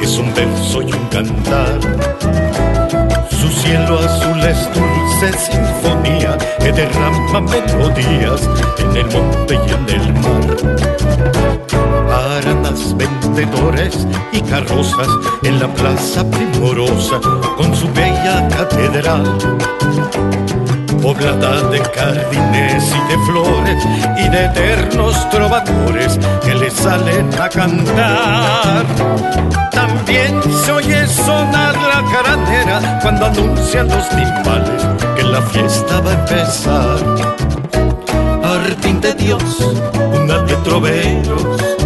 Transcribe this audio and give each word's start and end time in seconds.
Es 0.00 0.18
un 0.18 0.32
verso 0.34 0.82
y 0.82 0.92
un 0.92 1.06
cantar. 1.08 1.78
Su 3.30 3.48
cielo 3.48 3.98
azul 3.98 4.40
es 4.40 4.68
dulce 4.74 5.38
sinfonía 5.38 6.38
que 6.58 6.72
derrama 6.72 7.40
melodías 7.40 8.48
en 8.78 8.96
el 8.96 9.06
monte 9.06 9.54
y 9.54 9.70
en 9.72 10.00
el 10.00 10.12
mar. 10.14 10.56
Paradas, 12.08 12.96
vendedores 12.96 14.06
y 14.32 14.40
carrozas 14.42 15.08
en 15.42 15.60
la 15.60 15.68
plaza 15.68 16.24
primorosa 16.30 17.20
con 17.56 17.74
su 17.76 17.92
bella 17.92 18.48
catedral 18.48 19.38
poblada 21.00 21.62
de 21.70 21.78
jardines 21.78 22.84
y 22.94 23.08
de 23.08 23.18
flores 23.24 23.84
y 24.18 24.28
de 24.28 24.44
eternos 24.44 25.28
trovadores 25.30 26.18
que 26.42 26.54
le 26.54 26.70
salen 26.70 27.30
a 27.40 27.48
cantar. 27.48 28.84
También 29.70 30.40
se 30.64 30.72
oye 30.72 31.06
sonar 31.06 31.74
la 31.76 32.04
caranera 32.12 32.98
cuando 33.00 33.26
anuncian 33.26 33.88
los 33.88 34.08
timbales 34.10 34.82
que 35.16 35.22
la 35.22 35.42
fiesta 35.42 36.00
va 36.00 36.10
a 36.10 36.14
empezar. 36.14 36.98
Jardín 38.42 39.00
de 39.00 39.14
Dios, 39.14 39.42
una 40.14 40.38
de 40.40 40.54
troveros, 40.56 41.76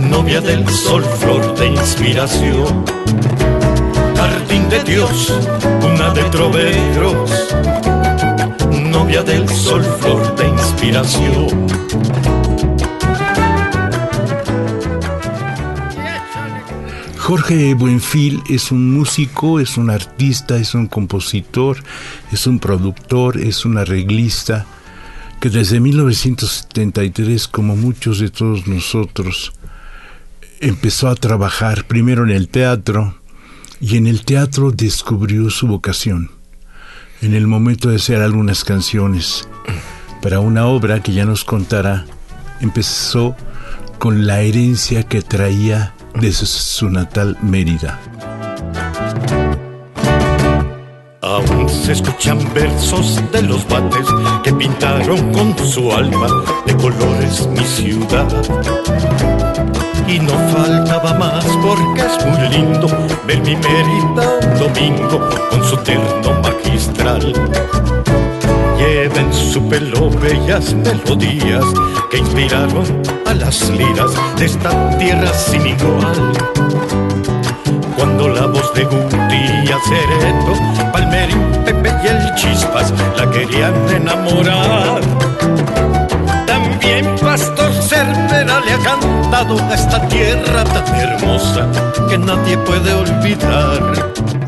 novia 0.00 0.40
del 0.40 0.66
sol, 0.68 1.04
flor 1.20 1.54
de 1.56 1.66
inspiración. 1.66 2.84
Jardín 4.16 4.68
de 4.68 4.82
Dios, 4.84 5.32
una 5.82 6.10
de 6.10 6.22
troveros 6.24 7.52
novia 9.02 9.22
del 9.24 9.48
sol, 9.48 9.82
flor 9.98 10.36
de 10.36 10.48
inspiración. 10.48 11.66
Jorge 17.18 17.74
Buenfil 17.74 18.40
es 18.48 18.70
un 18.70 18.92
músico, 18.92 19.58
es 19.58 19.76
un 19.76 19.90
artista, 19.90 20.56
es 20.56 20.76
un 20.76 20.86
compositor, 20.86 21.78
es 22.30 22.46
un 22.46 22.60
productor, 22.60 23.40
es 23.40 23.64
un 23.64 23.76
arreglista 23.76 24.66
que 25.40 25.50
desde 25.50 25.80
1973, 25.80 27.48
como 27.48 27.74
muchos 27.74 28.20
de 28.20 28.30
todos 28.30 28.68
nosotros, 28.68 29.52
empezó 30.60 31.08
a 31.08 31.16
trabajar 31.16 31.88
primero 31.88 32.22
en 32.22 32.30
el 32.30 32.46
teatro 32.46 33.16
y 33.80 33.96
en 33.96 34.06
el 34.06 34.24
teatro 34.24 34.70
descubrió 34.70 35.50
su 35.50 35.66
vocación 35.66 36.41
en 37.22 37.34
el 37.34 37.46
momento 37.46 37.88
de 37.88 37.96
hacer 37.96 38.20
algunas 38.20 38.64
canciones 38.64 39.48
para 40.20 40.40
una 40.40 40.66
obra 40.66 41.00
que 41.00 41.12
ya 41.12 41.24
nos 41.24 41.44
contará, 41.44 42.04
empezó 42.60 43.36
con 43.98 44.26
la 44.26 44.40
herencia 44.40 45.04
que 45.04 45.22
traía 45.22 45.94
de 46.20 46.32
su, 46.32 46.90
natal 46.90 47.38
Mérida. 47.40 48.00
Aún 51.22 51.68
se 51.68 51.92
escuchan 51.92 52.38
versos 52.52 53.22
de 53.30 53.42
los 53.42 53.66
bates 53.68 54.06
que 54.42 54.52
pintaron 54.52 55.32
con 55.32 55.56
su 55.58 55.92
alma 55.92 56.26
de 56.66 56.76
colores 56.76 57.46
mi 57.46 57.64
ciudad. 57.64 58.26
Y 60.08 60.18
no 60.18 60.32
faltaba 60.52 61.14
más 61.14 61.46
porque 61.62 62.02
es 62.02 62.26
muy 62.26 62.48
lindo 62.48 62.88
ver 63.28 63.40
mi 63.42 63.54
Mérida 63.54 64.38
un 64.42 64.58
domingo 64.58 65.30
con 65.50 65.64
su 65.64 65.76
terno 65.78 66.51
magistral. 66.72 67.32
Lleva 68.78 69.20
en 69.20 69.32
su 69.32 69.68
pelo 69.68 70.10
bellas 70.10 70.74
melodías 70.74 71.64
que 72.10 72.18
inspiraron 72.18 72.84
a 73.26 73.34
las 73.34 73.70
liras 73.70 74.12
de 74.38 74.46
esta 74.46 74.70
tierra 74.98 75.32
sin 75.34 75.66
igual. 75.66 76.32
Cuando 77.96 78.28
la 78.28 78.46
voz 78.46 78.72
de 78.74 78.84
Guti 78.84 79.72
Acereto, 79.72 80.92
Palmerín, 80.92 81.42
Pepe 81.64 81.92
y 82.04 82.06
el 82.08 82.34
Chispas 82.36 82.92
la 83.16 83.30
querían 83.30 83.74
enamorar. 83.90 85.00
También 86.46 87.04
Pastor 87.20 87.72
Cervera 87.82 88.60
le 88.60 88.72
ha 88.72 88.78
cantado 88.78 89.58
a 89.58 89.74
esta 89.74 90.08
tierra 90.08 90.64
tan 90.64 90.94
hermosa 90.94 91.68
que 92.08 92.18
nadie 92.18 92.56
puede 92.58 92.92
olvidar. 92.94 94.41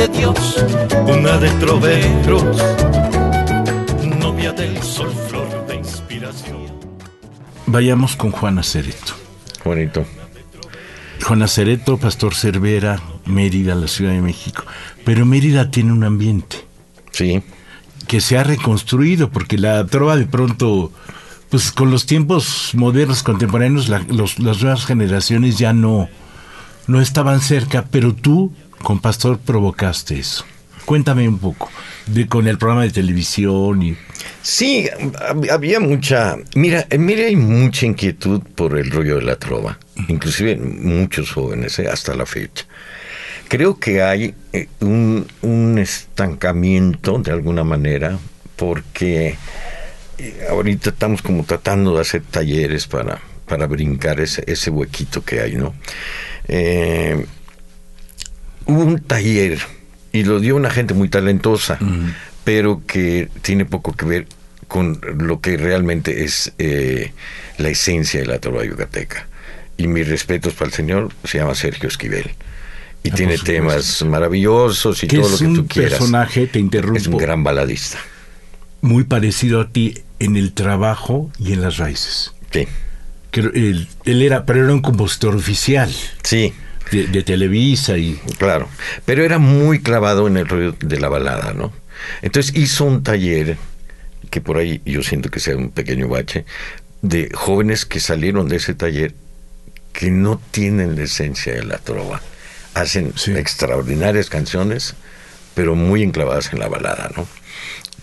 De 0.00 0.08
Dios, 0.08 0.64
una 1.06 1.36
de 1.36 1.50
troveros, 1.60 2.56
novia 4.18 4.50
del 4.50 4.82
sol, 4.82 5.12
flor 5.28 5.66
de 5.66 5.76
inspiración. 5.76 6.56
Vayamos 7.66 8.16
con 8.16 8.30
Juana 8.30 8.62
Cereto. 8.62 9.12
Juanito. 9.62 10.06
Juana 11.22 11.46
Cereto, 11.46 11.98
Pastor 11.98 12.34
Cervera, 12.34 12.98
Mérida, 13.26 13.74
la 13.74 13.88
Ciudad 13.88 14.12
de 14.12 14.22
México. 14.22 14.64
Pero 15.04 15.26
Mérida 15.26 15.70
tiene 15.70 15.92
un 15.92 16.04
ambiente. 16.04 16.64
Sí. 17.10 17.42
Que 18.08 18.22
se 18.22 18.38
ha 18.38 18.42
reconstruido, 18.42 19.28
porque 19.28 19.58
la 19.58 19.84
trova 19.84 20.16
de 20.16 20.24
pronto, 20.24 20.92
pues 21.50 21.72
con 21.72 21.90
los 21.90 22.06
tiempos 22.06 22.70
modernos, 22.72 23.22
contemporáneos, 23.22 23.90
las 23.90 24.38
nuevas 24.38 24.86
generaciones 24.86 25.58
ya 25.58 25.74
no, 25.74 26.08
no 26.86 27.02
estaban 27.02 27.42
cerca, 27.42 27.84
pero 27.90 28.14
tú 28.14 28.50
con 28.82 29.00
Pastor 29.00 29.38
provocaste 29.38 30.18
eso. 30.18 30.44
Cuéntame 30.84 31.28
un 31.28 31.38
poco 31.38 31.70
de 32.06 32.26
con 32.26 32.48
el 32.48 32.58
programa 32.58 32.82
de 32.82 32.90
televisión 32.90 33.82
y 33.82 33.96
Sí, 34.42 34.88
había 35.50 35.80
mucha, 35.80 36.36
mira, 36.54 36.86
mira 36.98 37.26
hay 37.26 37.36
mucha 37.36 37.86
inquietud 37.86 38.40
por 38.54 38.78
el 38.78 38.90
rollo 38.90 39.16
de 39.16 39.22
la 39.22 39.36
trova, 39.36 39.78
inclusive 40.08 40.56
muchos 40.56 41.30
jóvenes 41.32 41.78
¿eh? 41.78 41.88
hasta 41.88 42.14
la 42.14 42.24
fecha. 42.24 42.64
Creo 43.48 43.78
que 43.78 44.02
hay 44.02 44.34
eh, 44.52 44.68
un, 44.80 45.26
un, 45.42 45.78
estancamiento 45.78 47.18
de 47.18 47.32
alguna 47.32 47.64
manera 47.64 48.18
porque 48.56 49.36
eh, 50.18 50.46
ahorita 50.48 50.90
estamos 50.90 51.20
como 51.20 51.44
tratando 51.44 51.94
de 51.94 52.00
hacer 52.00 52.22
talleres 52.22 52.86
para, 52.86 53.20
para 53.46 53.66
brincar 53.66 54.20
ese, 54.20 54.44
ese 54.46 54.70
huequito 54.70 55.22
que 55.22 55.40
hay, 55.40 55.56
¿no? 55.56 55.74
Hubo 58.66 58.84
un 58.84 59.00
taller 59.00 59.58
y 60.12 60.24
lo 60.24 60.40
dio 60.40 60.56
una 60.56 60.70
gente 60.70 60.94
muy 60.94 61.08
talentosa, 61.08 61.78
pero 62.44 62.82
que 62.86 63.28
tiene 63.42 63.64
poco 63.64 63.92
que 63.92 64.06
ver 64.06 64.26
con 64.68 65.00
lo 65.18 65.40
que 65.40 65.56
realmente 65.56 66.24
es 66.24 66.52
eh, 66.58 67.12
la 67.58 67.68
esencia 67.68 68.20
de 68.20 68.26
la 68.26 68.38
trova 68.38 68.64
yucateca. 68.64 69.26
Y 69.76 69.86
mis 69.86 70.06
respetos 70.08 70.54
para 70.54 70.66
el 70.66 70.74
señor, 70.74 71.12
se 71.24 71.38
llama 71.38 71.54
Sergio 71.54 71.88
Esquivel. 71.88 72.30
Y 73.02 73.10
ah, 73.10 73.14
tiene 73.14 73.38
temas 73.38 74.02
maravillosos 74.02 75.02
y 75.02 75.06
todo 75.06 75.28
lo 75.28 75.38
que 75.38 75.44
tú 75.44 75.66
quieras. 75.66 75.92
personaje, 75.92 76.46
te 76.46 76.58
interrumpo. 76.58 76.98
Es 76.98 77.06
un 77.06 77.16
gran 77.16 77.42
baladista. 77.42 77.98
Muy 78.82 79.04
parecido 79.04 79.60
a 79.60 79.68
ti 79.70 80.02
en 80.18 80.36
el 80.36 80.52
trabajo 80.52 81.30
y 81.38 81.52
en 81.52 81.62
las 81.62 81.78
raíces. 81.78 82.32
Sí. 82.50 82.66
él, 83.32 83.88
él 84.04 84.22
era, 84.22 84.44
pero 84.44 84.64
era 84.64 84.72
un 84.72 84.82
compositor 84.82 85.34
oficial. 85.34 85.90
Sí 86.22 86.52
de, 86.90 87.22
Televisa 87.22 87.96
y... 87.96 88.20
Claro, 88.38 88.68
pero 89.04 89.24
era 89.24 89.38
muy 89.38 89.80
clavado 89.80 90.26
en 90.26 90.36
el 90.36 90.48
rollo 90.48 90.74
de 90.80 91.00
la 91.00 91.08
balada, 91.08 91.52
¿no? 91.52 91.72
Entonces 92.22 92.56
hizo 92.56 92.84
un 92.84 93.02
taller, 93.02 93.56
que 94.30 94.40
por 94.40 94.56
ahí 94.56 94.80
yo 94.84 95.02
siento 95.02 95.30
que 95.30 95.40
sea 95.40 95.56
un 95.56 95.70
pequeño 95.70 96.08
bache, 96.08 96.44
de 97.02 97.30
jóvenes 97.34 97.86
que 97.86 98.00
salieron 98.00 98.48
de 98.48 98.56
ese 98.56 98.74
taller 98.74 99.14
que 99.92 100.10
no 100.10 100.40
tienen 100.50 100.96
la 100.96 101.04
esencia 101.04 101.54
de 101.54 101.64
la 101.64 101.78
trova. 101.78 102.20
Hacen 102.74 103.12
extraordinarias 103.36 104.28
canciones, 104.28 104.94
pero 105.54 105.74
muy 105.74 106.02
enclavadas 106.02 106.52
en 106.52 106.60
la 106.60 106.68
balada, 106.68 107.10
¿no? 107.16 107.26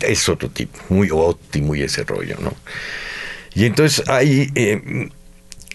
Es 0.02 0.30
otro 0.30 0.50
tipo, 0.50 0.78
muy 0.90 1.10
óptimo 1.12 1.76
y 1.76 1.84
ese 1.84 2.04
rollo, 2.04 2.38
¿no? 2.40 2.54
Y 3.54 3.66
entonces 3.66 4.08
ahí 4.10 4.52
eh, 4.56 5.10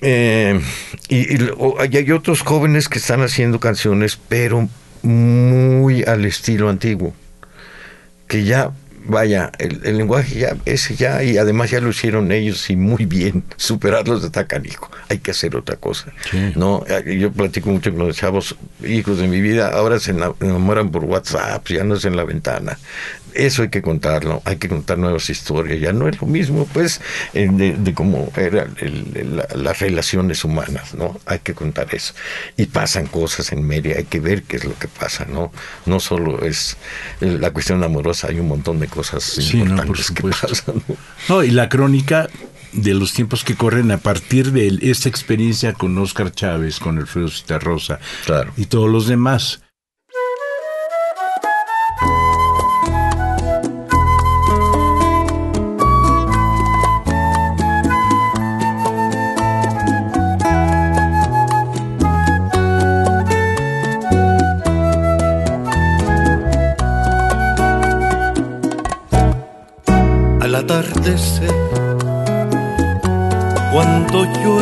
eh, 0.02 0.60
y, 1.08 1.96
hay 1.96 2.10
otros 2.10 2.42
jóvenes 2.42 2.88
que 2.88 2.98
están 2.98 3.22
haciendo 3.22 3.60
canciones, 3.60 4.18
pero 4.28 4.68
muy 5.02 6.02
al 6.02 6.24
estilo 6.24 6.68
antiguo, 6.68 7.14
que 8.26 8.44
ya 8.44 8.72
vaya, 9.04 9.50
el, 9.58 9.96
lenguaje 9.96 10.40
ya, 10.40 10.56
ese 10.64 10.96
ya, 10.96 11.22
y 11.22 11.36
además 11.36 11.70
ya 11.70 11.80
lo 11.80 11.90
hicieron 11.90 12.32
ellos 12.32 12.68
y 12.70 12.76
muy 12.76 13.06
bien, 13.06 13.44
superarlos 13.56 14.22
de 14.22 14.30
tacanico. 14.30 14.90
Hay 15.08 15.18
que 15.18 15.30
hacer 15.30 15.56
otra 15.56 15.76
cosa. 15.76 16.12
No, 16.56 16.84
eh, 16.88 17.18
yo 17.18 17.32
platico 17.32 17.70
mucho 17.70 17.90
con 17.92 18.06
los 18.06 18.16
chavos, 18.16 18.56
hijos 18.84 19.18
de 19.18 19.28
mi 19.28 19.40
vida, 19.40 19.68
ahora 19.68 19.98
se 19.98 20.12
enamoran 20.12 20.90
por 20.90 21.04
WhatsApp, 21.04 21.66
ya 21.68 21.84
no 21.84 21.94
es 21.94 22.04
en 22.04 22.16
la 22.16 22.24
ventana 22.24 22.78
eso 23.34 23.62
hay 23.62 23.68
que 23.68 23.82
contarlo, 23.82 24.42
hay 24.44 24.56
que 24.56 24.68
contar 24.68 24.98
nuevas 24.98 25.28
historias, 25.30 25.80
ya 25.80 25.92
no 25.92 26.08
es 26.08 26.20
lo 26.20 26.26
mismo 26.26 26.66
pues 26.72 27.00
eh, 27.34 27.48
de, 27.50 27.94
cómo 27.94 28.30
eran 28.36 28.74
las 29.54 29.80
relaciones 29.80 30.44
humanas, 30.44 30.94
¿no? 30.94 31.20
Hay 31.26 31.40
que 31.40 31.54
contar 31.54 31.94
eso. 31.94 32.14
Y 32.56 32.66
pasan 32.66 33.06
cosas 33.06 33.52
en 33.52 33.66
media, 33.66 33.96
hay 33.96 34.04
que 34.04 34.20
ver 34.20 34.42
qué 34.42 34.56
es 34.56 34.64
lo 34.64 34.78
que 34.78 34.88
pasa, 34.88 35.24
¿no? 35.24 35.52
No 35.86 36.00
solo 36.00 36.44
es 36.44 36.76
la 37.20 37.50
cuestión 37.50 37.82
amorosa, 37.82 38.28
hay 38.28 38.40
un 38.40 38.48
montón 38.48 38.80
de 38.80 38.88
cosas 38.88 39.38
importantes 39.52 40.10
que 40.10 40.22
pasan. 40.22 40.82
¿no? 41.28 41.42
y 41.42 41.50
la 41.50 41.68
crónica 41.68 42.28
de 42.72 42.94
los 42.94 43.12
tiempos 43.12 43.44
que 43.44 43.54
corren 43.54 43.90
a 43.90 43.98
partir 43.98 44.52
de 44.52 44.78
esta 44.82 45.08
experiencia 45.08 45.72
con 45.74 45.96
Oscar 45.98 46.32
Chávez, 46.32 46.78
con 46.78 46.98
Alfredo 46.98 47.28
Citarrosa 47.28 47.98
claro. 48.24 48.52
y 48.56 48.66
todos 48.66 48.90
los 48.90 49.06
demás 49.06 49.60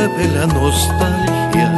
llueve 0.01 0.29
la 0.35 0.47
nostalgia. 0.47 1.69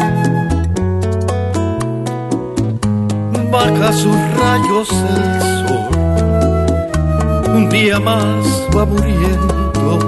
Baja 3.51 3.93
sus 3.93 4.17
rayos 4.39 4.89
el 4.91 5.41
sol, 5.67 5.89
un 7.55 7.69
día 7.69 7.99
más 8.01 8.47
va 8.75 8.87
muriendo. 8.87 9.99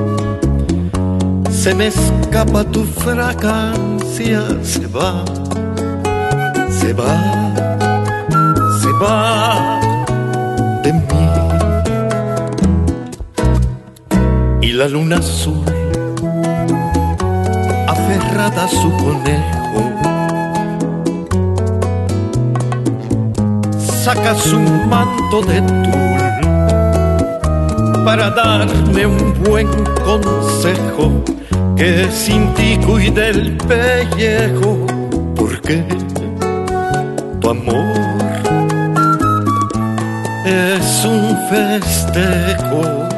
Se 1.51 1.75
me 1.75 1.89
escapa 1.89 2.65
tu 2.65 2.85
fragancia, 2.85 4.43
se 4.63 4.87
va, 4.87 5.25
se 6.71 6.93
va, 6.93 7.17
se 8.81 8.93
va 9.03 9.81
de 10.83 10.93
mí. 10.93 11.29
Y 14.63 14.73
la 14.73 14.89
luna 14.89 15.17
azul 15.19 15.74
su 18.53 18.91
conejo. 18.99 19.91
Saca 24.05 24.35
su 24.35 24.59
manto 24.61 25.41
de 25.43 25.63
tul 25.63 26.21
para 28.05 28.29
darme 28.31 29.07
un 29.07 29.33
buen 29.45 29.69
consejo 30.05 31.25
que 31.75 32.07
sin 32.13 32.53
ti 32.53 32.79
cuide 32.87 33.31
el 33.31 33.57
pellejo, 33.57 34.87
porque 35.35 35.83
tu 37.41 37.49
amor 37.49 37.97
es 40.45 41.05
un 41.07 41.35
festejo, 41.49 43.09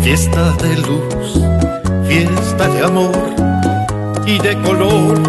fiesta 0.00 0.52
de 0.62 0.76
luz 0.78 1.63
fiesta 2.08 2.68
de 2.68 2.84
amor 2.84 3.34
y 4.26 4.38
de 4.38 4.60
color, 4.62 5.20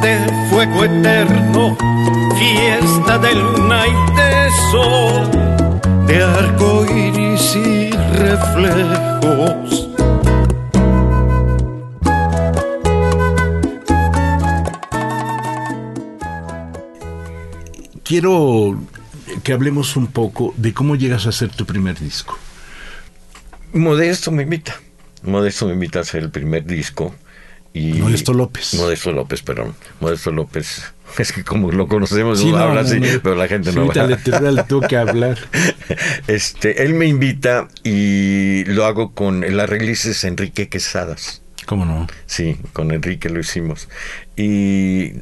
de 0.00 0.48
fuego 0.50 0.84
eterno, 0.84 1.76
fiesta 2.38 3.18
de 3.18 3.34
luna 3.34 3.86
y 3.86 4.16
de 4.16 4.50
sol, 4.70 6.06
de 6.06 6.22
arco 6.22 6.84
iris 6.84 7.56
y 7.56 7.90
reflejos. 7.90 9.88
Quiero 18.04 18.76
que 19.44 19.52
hablemos 19.52 19.96
un 19.96 20.08
poco 20.08 20.52
de 20.56 20.74
cómo 20.74 20.96
llegas 20.96 21.26
a 21.26 21.28
hacer 21.28 21.50
tu 21.50 21.64
primer 21.64 21.98
disco. 21.98 22.36
Modesto 23.72 24.32
me 24.32 24.42
invita. 24.42 24.74
Modesto 25.22 25.66
me 25.66 25.74
invita 25.74 26.00
a 26.00 26.02
hacer 26.02 26.22
el 26.22 26.30
primer 26.30 26.64
disco. 26.64 27.14
Y 27.72 27.94
Modesto 27.94 28.34
López. 28.34 28.74
Modesto 28.74 29.12
López, 29.12 29.42
perdón. 29.42 29.74
Modesto 30.00 30.30
López. 30.30 30.92
Es 31.18 31.32
que 31.32 31.42
como 31.42 31.72
lo 31.72 31.88
conocemos, 31.88 32.44
no, 32.44 32.56
habla 32.56 32.82
así, 32.82 33.00
pero 33.20 33.34
la 33.34 33.48
gente 33.48 33.72
no 33.72 33.86
va. 33.86 33.94
Le, 33.94 34.52
le 34.52 34.62
tengo 34.62 34.80
que 34.82 34.96
hablar. 34.96 35.38
Este, 36.28 36.84
él 36.84 36.94
me 36.94 37.06
invita 37.06 37.66
y 37.82 38.64
lo 38.66 38.84
hago 38.84 39.12
con 39.12 39.42
el 39.42 39.58
arreglista 39.58 40.10
es 40.10 40.22
Enrique 40.22 40.68
Quesadas. 40.68 41.42
¿Cómo 41.70 41.84
no? 41.84 42.08
Sí, 42.26 42.56
con 42.72 42.90
Enrique 42.90 43.30
lo 43.30 43.38
hicimos. 43.38 43.88
Y 44.34 45.12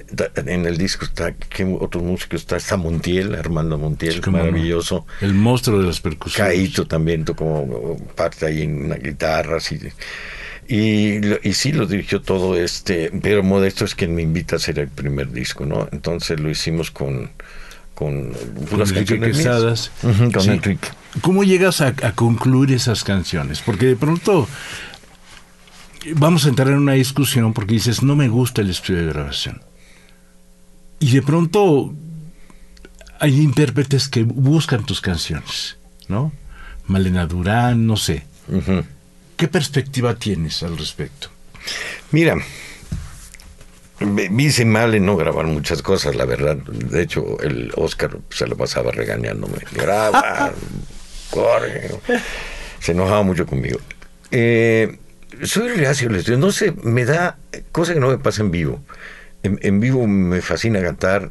en 0.46 0.64
el 0.64 0.78
disco 0.78 1.04
está, 1.04 1.34
¿qué 1.34 1.62
otro 1.78 2.00
músico 2.00 2.36
está? 2.36 2.56
Está 2.56 2.78
Montiel, 2.78 3.34
Armando 3.34 3.76
Montiel, 3.76 4.22
maravilloso. 4.30 5.06
El 5.20 5.34
monstruo 5.34 5.78
de 5.78 5.86
las 5.86 6.00
percusiones. 6.00 6.54
Caíto 6.54 6.86
también 6.86 7.26
tocó 7.26 7.98
parte 8.14 8.46
ahí 8.46 8.62
en 8.62 8.98
guitarras 8.98 9.70
y, 9.72 9.92
y, 10.68 11.20
y 11.42 11.52
sí 11.52 11.72
lo 11.72 11.84
dirigió 11.84 12.22
todo 12.22 12.56
este, 12.56 13.10
pero 13.20 13.42
Modesto 13.42 13.84
es 13.84 13.94
quien 13.94 14.14
me 14.14 14.22
invita 14.22 14.56
a 14.56 14.56
hacer 14.56 14.78
el 14.78 14.88
primer 14.88 15.30
disco, 15.30 15.66
¿no? 15.66 15.86
Entonces 15.92 16.40
lo 16.40 16.48
hicimos 16.48 16.90
con 16.90 17.30
con 17.94 18.32
puras 18.70 18.92
canciones 18.92 19.90
con 20.32 20.48
Enrique. 20.48 20.88
¿Cómo 21.20 21.42
llegas 21.42 21.80
a, 21.80 21.88
a 21.88 22.12
concluir 22.12 22.70
esas 22.70 23.02
canciones? 23.02 23.60
Porque 23.60 23.86
de 23.86 23.96
pronto 23.96 24.48
vamos 26.14 26.46
a 26.46 26.48
entrar 26.48 26.68
en 26.68 26.78
una 26.78 26.92
discusión 26.92 27.52
porque 27.52 27.74
dices, 27.74 28.02
no 28.02 28.16
me 28.16 28.28
gusta 28.28 28.62
el 28.62 28.70
estudio 28.70 29.00
de 29.00 29.12
grabación. 29.12 29.62
Y 31.00 31.12
de 31.12 31.22
pronto 31.22 31.94
hay 33.20 33.40
intérpretes 33.40 34.08
que 34.08 34.22
buscan 34.24 34.84
tus 34.84 35.00
canciones, 35.00 35.76
¿no? 36.08 36.32
Malena 36.86 37.26
Durán, 37.26 37.86
no 37.86 37.96
sé. 37.96 38.24
¿Qué 39.36 39.48
perspectiva 39.48 40.14
tienes 40.14 40.62
al 40.62 40.76
respecto? 40.78 41.28
Mira, 42.10 42.36
me, 44.00 44.42
hice 44.42 44.64
mal 44.64 44.94
en 44.94 45.04
no 45.04 45.16
grabar 45.16 45.46
muchas 45.46 45.82
cosas, 45.82 46.16
la 46.16 46.24
verdad. 46.24 46.56
De 46.56 47.02
hecho, 47.02 47.38
el 47.40 47.72
Oscar 47.76 48.18
se 48.30 48.46
lo 48.46 48.56
pasaba 48.56 48.90
regañándome. 48.90 49.58
Graba, 49.72 50.52
corre. 51.30 51.90
Se 52.80 52.92
enojaba 52.92 53.24
mucho 53.24 53.44
conmigo. 53.44 53.80
Eh, 54.30 54.98
soy 55.44 55.68
reacio 55.68 56.10
No 56.38 56.52
sé, 56.52 56.72
me 56.82 57.04
da 57.04 57.38
cosa 57.72 57.94
que 57.94 58.00
no 58.00 58.08
me 58.08 58.18
pasa 58.18 58.42
en 58.42 58.50
vivo. 58.50 58.82
En, 59.42 59.80
vivo 59.80 60.06
me 60.06 60.40
fascina 60.42 60.82
cantar. 60.82 61.30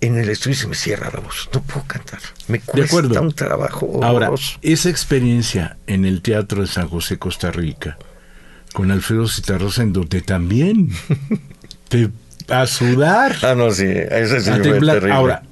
En 0.00 0.16
el 0.16 0.28
estudio 0.30 0.56
se 0.56 0.66
me 0.66 0.74
cierra 0.74 1.10
la 1.12 1.20
voz. 1.20 1.48
No 1.52 1.62
puedo 1.62 1.86
cantar. 1.86 2.18
Me 2.48 2.60
cuesta 2.60 3.20
un 3.20 3.32
trabajo. 3.32 4.00
Ahora, 4.02 4.30
esa 4.62 4.90
experiencia 4.90 5.76
en 5.86 6.04
el 6.04 6.22
Teatro 6.22 6.62
de 6.62 6.66
San 6.66 6.88
José, 6.88 7.18
Costa 7.18 7.50
Rica, 7.50 7.98
con 8.72 8.90
Alfredo 8.90 9.28
Citarrosa 9.28 9.82
en 9.82 9.92
donde 9.92 10.22
también 10.22 10.90
te 11.88 12.10
a 12.48 12.66
sudar. 12.66 13.36
Ah, 13.42 13.54
no, 13.54 13.70
sí. 13.70 13.86
Ese 13.86 14.40
sí 14.40 14.50
terrible. 14.50 15.12
Ahora, 15.12 15.42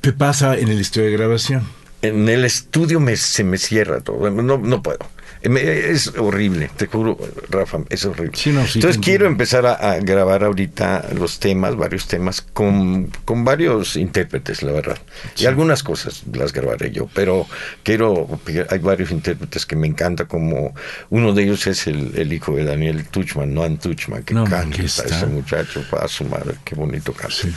¿qué 0.00 0.12
pasa 0.12 0.56
en 0.56 0.68
el 0.68 0.80
estudio 0.80 1.06
de 1.06 1.12
grabación? 1.12 1.62
En 2.02 2.28
el 2.28 2.44
estudio 2.44 3.00
me, 3.00 3.16
se 3.16 3.44
me 3.44 3.58
cierra 3.58 4.00
todo. 4.00 4.30
No, 4.30 4.58
no 4.58 4.82
puedo. 4.82 4.98
Es 5.40 6.08
horrible, 6.16 6.70
te 6.76 6.86
juro, 6.86 7.16
Rafa, 7.48 7.78
es 7.90 8.04
horrible. 8.04 8.32
Entonces 8.44 8.98
quiero 8.98 9.26
empezar 9.26 9.66
a, 9.66 9.98
grabar 10.00 10.42
ahorita 10.44 11.10
los 11.14 11.38
temas, 11.38 11.76
varios 11.76 12.08
temas, 12.08 12.42
con, 12.42 13.10
con 13.24 13.44
varios 13.44 13.96
intérpretes, 13.96 14.62
la 14.62 14.72
verdad. 14.72 14.98
Y 15.36 15.46
algunas 15.46 15.82
cosas 15.82 16.22
las 16.32 16.52
grabaré 16.52 16.90
yo, 16.90 17.08
pero 17.14 17.46
quiero, 17.82 18.40
hay 18.68 18.78
varios 18.78 19.10
intérpretes 19.10 19.64
que 19.64 19.76
me 19.76 19.86
encanta, 19.86 20.26
como 20.26 20.74
uno 21.10 21.32
de 21.32 21.44
ellos 21.44 21.66
es 21.66 21.86
el, 21.86 22.32
hijo 22.32 22.54
de 22.56 22.64
Daniel 22.64 23.06
Tuchman, 23.06 23.54
Noan 23.54 23.78
Tuchman, 23.78 24.24
que 24.24 24.34
canta 24.34 24.82
ese 24.82 25.26
muchacho, 25.26 25.84
para 25.90 26.08
su 26.08 26.24
madre, 26.24 26.56
qué 26.64 26.74
bonito 26.74 27.12
canta. 27.12 27.48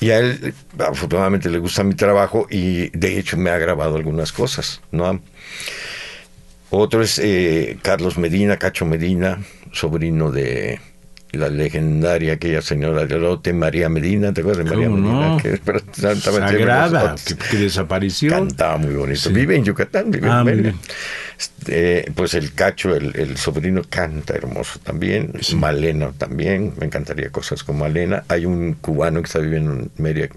Y 0.00 0.10
a 0.10 0.18
él, 0.18 0.54
afortunadamente, 0.78 1.48
le 1.48 1.58
gusta 1.58 1.82
mi 1.82 1.94
trabajo 1.94 2.46
y 2.50 2.90
de 2.96 3.18
hecho 3.18 3.36
me 3.36 3.50
ha 3.50 3.58
grabado 3.58 3.96
algunas 3.96 4.32
cosas, 4.32 4.80
¿no? 4.90 5.20
Otro 6.74 7.02
es 7.02 7.18
eh, 7.18 7.76
Carlos 7.82 8.16
Medina, 8.16 8.56
Cacho 8.56 8.86
Medina, 8.86 9.38
sobrino 9.72 10.30
de, 10.30 10.80
la 11.32 11.48
legendaria 11.48 12.34
aquella 12.34 12.62
señora 12.62 13.04
de 13.06 13.18
Lote, 13.18 13.52
María 13.52 13.90
Medina, 13.90 14.32
¿te 14.32 14.42
acuerdas 14.42 14.64
de 14.64 14.70
María 14.70 14.88
Medina? 14.88 15.28
No? 15.28 15.36
Que, 15.36 15.60
Sagrada, 16.20 17.14
que, 17.26 17.36
que, 17.36 17.56
desapareció. 17.56 18.30
Cantaba 18.30 18.78
muy 18.78 18.94
bonito. 18.94 19.20
Sí. 19.20 19.32
Vive 19.34 19.56
en 19.56 19.64
Yucatán, 19.64 20.10
vive 20.10 20.28
ah, 20.30 20.40
en 20.40 20.44
Mérida. 20.44 20.74
Este, 21.38 22.10
pues 22.14 22.32
el 22.32 22.54
Cacho, 22.54 22.94
el, 22.94 23.16
el, 23.16 23.36
sobrino, 23.36 23.82
canta 23.88 24.34
hermoso 24.34 24.78
también. 24.80 25.32
Sí. 25.40 25.56
Malena 25.56 26.12
también. 26.16 26.72
Me 26.78 26.86
encantaría 26.86 27.30
cosas 27.30 27.64
con 27.64 27.78
Malena. 27.78 28.24
Hay 28.28 28.46
un 28.46 28.74
cubano 28.74 29.20
que 29.20 29.26
está 29.26 29.40
viviendo 29.40 29.72
en 29.72 29.90
Mérida, 29.96 30.28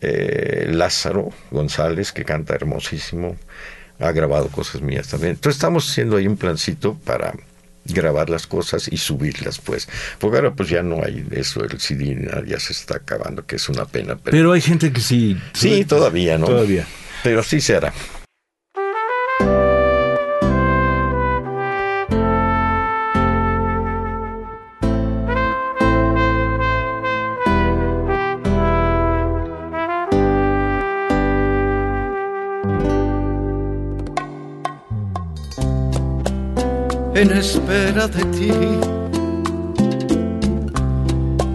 eh, 0.00 0.68
Lázaro 0.70 1.30
González, 1.50 2.12
que 2.12 2.24
canta 2.24 2.54
hermosísimo. 2.54 3.36
Ha 4.04 4.12
grabado 4.12 4.48
cosas 4.48 4.82
mías 4.82 5.08
también. 5.08 5.32
Entonces 5.32 5.56
estamos 5.56 5.88
haciendo 5.88 6.16
ahí 6.16 6.26
un 6.26 6.36
plancito 6.36 6.94
para 7.04 7.32
grabar 7.86 8.30
las 8.30 8.46
cosas 8.46 8.88
y 8.90 8.96
subirlas, 8.96 9.58
pues. 9.58 9.88
Porque 10.18 10.36
ahora 10.36 10.52
pues 10.54 10.68
ya 10.68 10.82
no 10.82 11.02
hay 11.02 11.26
eso, 11.30 11.64
el 11.64 11.80
CD 11.80 12.16
ya 12.46 12.60
se 12.60 12.72
está 12.72 12.96
acabando, 12.96 13.46
que 13.46 13.56
es 13.56 13.68
una 13.68 13.84
pena. 13.86 14.16
Pero, 14.16 14.36
pero 14.36 14.52
hay 14.52 14.60
gente 14.60 14.92
que 14.92 15.00
sí. 15.00 15.38
Sí, 15.52 15.84
todavía, 15.84 16.38
¿no? 16.38 16.46
Todavía. 16.46 16.86
Pero 17.22 17.42
sí 17.42 17.60
se 17.60 17.76
hará. 17.76 17.92
En 37.24 37.32
espera 37.38 38.06
de 38.06 38.24
ti. 38.36 38.52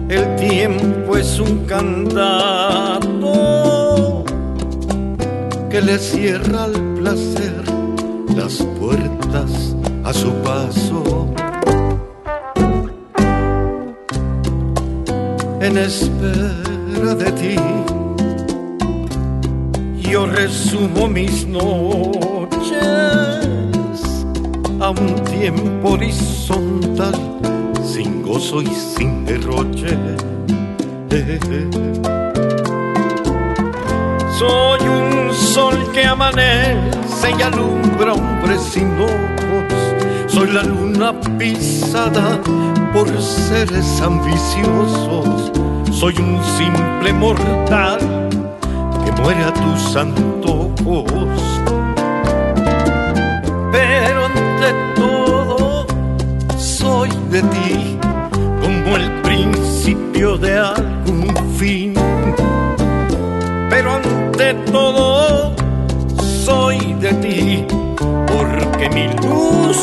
El 0.08 0.36
tiempo 0.36 1.16
es 1.16 1.38
un 1.38 1.64
candado 1.64 3.04
que 5.70 5.80
le 5.80 5.96
cierra 5.98 6.64
al 6.64 6.72
placer 6.98 7.54
las 8.34 8.54
puertas 8.80 9.76
a 10.02 10.12
su 10.12 10.32
paso. 10.42 11.28
En 15.60 15.78
espera 15.78 17.14
de 17.14 17.30
ti, 17.40 17.56
yo 20.10 20.26
resumo 20.26 21.06
mis 21.06 21.46
noches 21.46 22.19
un 24.90 25.14
tiempo 25.24 25.90
horizontal, 25.90 27.14
sin 27.84 28.22
gozo 28.22 28.62
y 28.62 28.66
sin 28.66 29.24
derroche. 29.24 29.96
Soy 34.38 34.80
un 34.88 35.34
sol 35.34 35.76
que 35.92 36.04
amanece 36.04 37.30
y 37.38 37.42
alumbra 37.42 38.14
hombres 38.14 38.62
sin 38.62 38.90
ojos. 39.00 39.74
Soy 40.26 40.50
la 40.50 40.62
luna 40.62 41.12
pisada 41.38 42.40
por 42.92 43.06
seres 43.20 44.00
ambiciosos. 44.00 45.52
Soy 45.92 46.16
un 46.18 46.40
simple 46.56 47.12
mortal 47.12 47.98
que 49.04 49.22
muere 49.22 49.44
a 49.44 49.52
tus 49.52 49.96
antojos. 49.96 51.49
De 57.40 57.48
ti 57.48 57.98
como 58.60 58.96
el 58.96 59.22
principio 59.22 60.36
de 60.36 60.58
algún 60.58 61.34
fin. 61.56 61.94
Pero 63.70 63.92
ante 63.94 64.54
todo 64.70 65.54
soy 66.44 66.94
de 66.94 67.12
ti 67.14 67.64
porque 68.26 68.90
mi 68.90 69.06
luz 69.26 69.76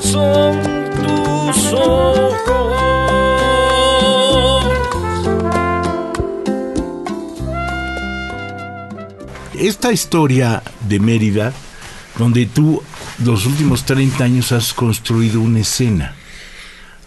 son 0.00 0.60
tus 0.96 1.72
ojos. 1.72 2.74
Esta 9.54 9.92
historia 9.92 10.62
de 10.88 11.00
Mérida, 11.00 11.52
donde 12.18 12.46
tú 12.46 12.82
los 13.24 13.46
últimos 13.46 13.84
30 13.84 14.24
años 14.24 14.52
has 14.52 14.74
construido 14.74 15.40
una 15.40 15.60
escena. 15.60 16.14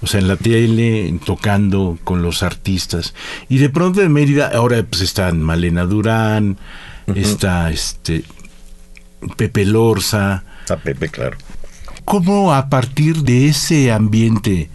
O 0.03 0.07
sea, 0.07 0.19
en 0.19 0.27
la 0.27 0.35
tele, 0.35 1.17
tocando 1.25 1.97
con 2.03 2.21
los 2.21 2.43
artistas. 2.43 3.13
Y 3.49 3.57
de 3.57 3.69
pronto 3.69 4.01
en 4.01 4.11
Mérida, 4.11 4.51
ahora 4.53 4.83
pues 4.83 5.01
están 5.01 5.41
Malena 5.41 5.85
Durán, 5.85 6.57
uh 7.07 7.11
-huh. 7.11 7.17
está 7.17 7.71
este 7.71 8.23
Pepe 9.37 9.65
Lorza. 9.65 10.43
A 10.69 10.75
Pepe, 10.75 11.09
claro. 11.09 11.37
¿Cómo 12.05 12.53
a 12.53 12.69
partir 12.69 13.23
de 13.23 13.47
ese 13.47 13.91
ambiente 13.91 14.69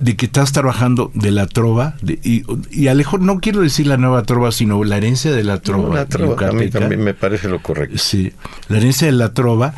de 0.00 0.16
que 0.16 0.26
estás 0.26 0.52
trabajando 0.52 1.10
de 1.14 1.30
la 1.30 1.46
trova, 1.46 1.94
de, 2.00 2.18
y, 2.22 2.42
y, 2.70 2.88
Alejo, 2.88 3.18
no 3.18 3.40
quiero 3.40 3.60
decir 3.60 3.86
la 3.86 3.98
nueva 3.98 4.22
trova, 4.22 4.50
sino 4.50 4.82
la 4.82 4.96
herencia 4.96 5.30
de 5.30 5.44
la 5.44 5.60
trova. 5.60 5.88
No, 5.88 5.94
la 5.94 6.06
trova 6.06 6.48
a 6.48 6.52
mí 6.52 6.70
también 6.70 7.02
me 7.02 7.12
parece 7.14 7.48
lo 7.48 7.62
correcto. 7.62 7.98
Sí, 7.98 8.32
la 8.68 8.78
herencia 8.78 9.06
de 9.06 9.12
la 9.12 9.34
trova. 9.34 9.74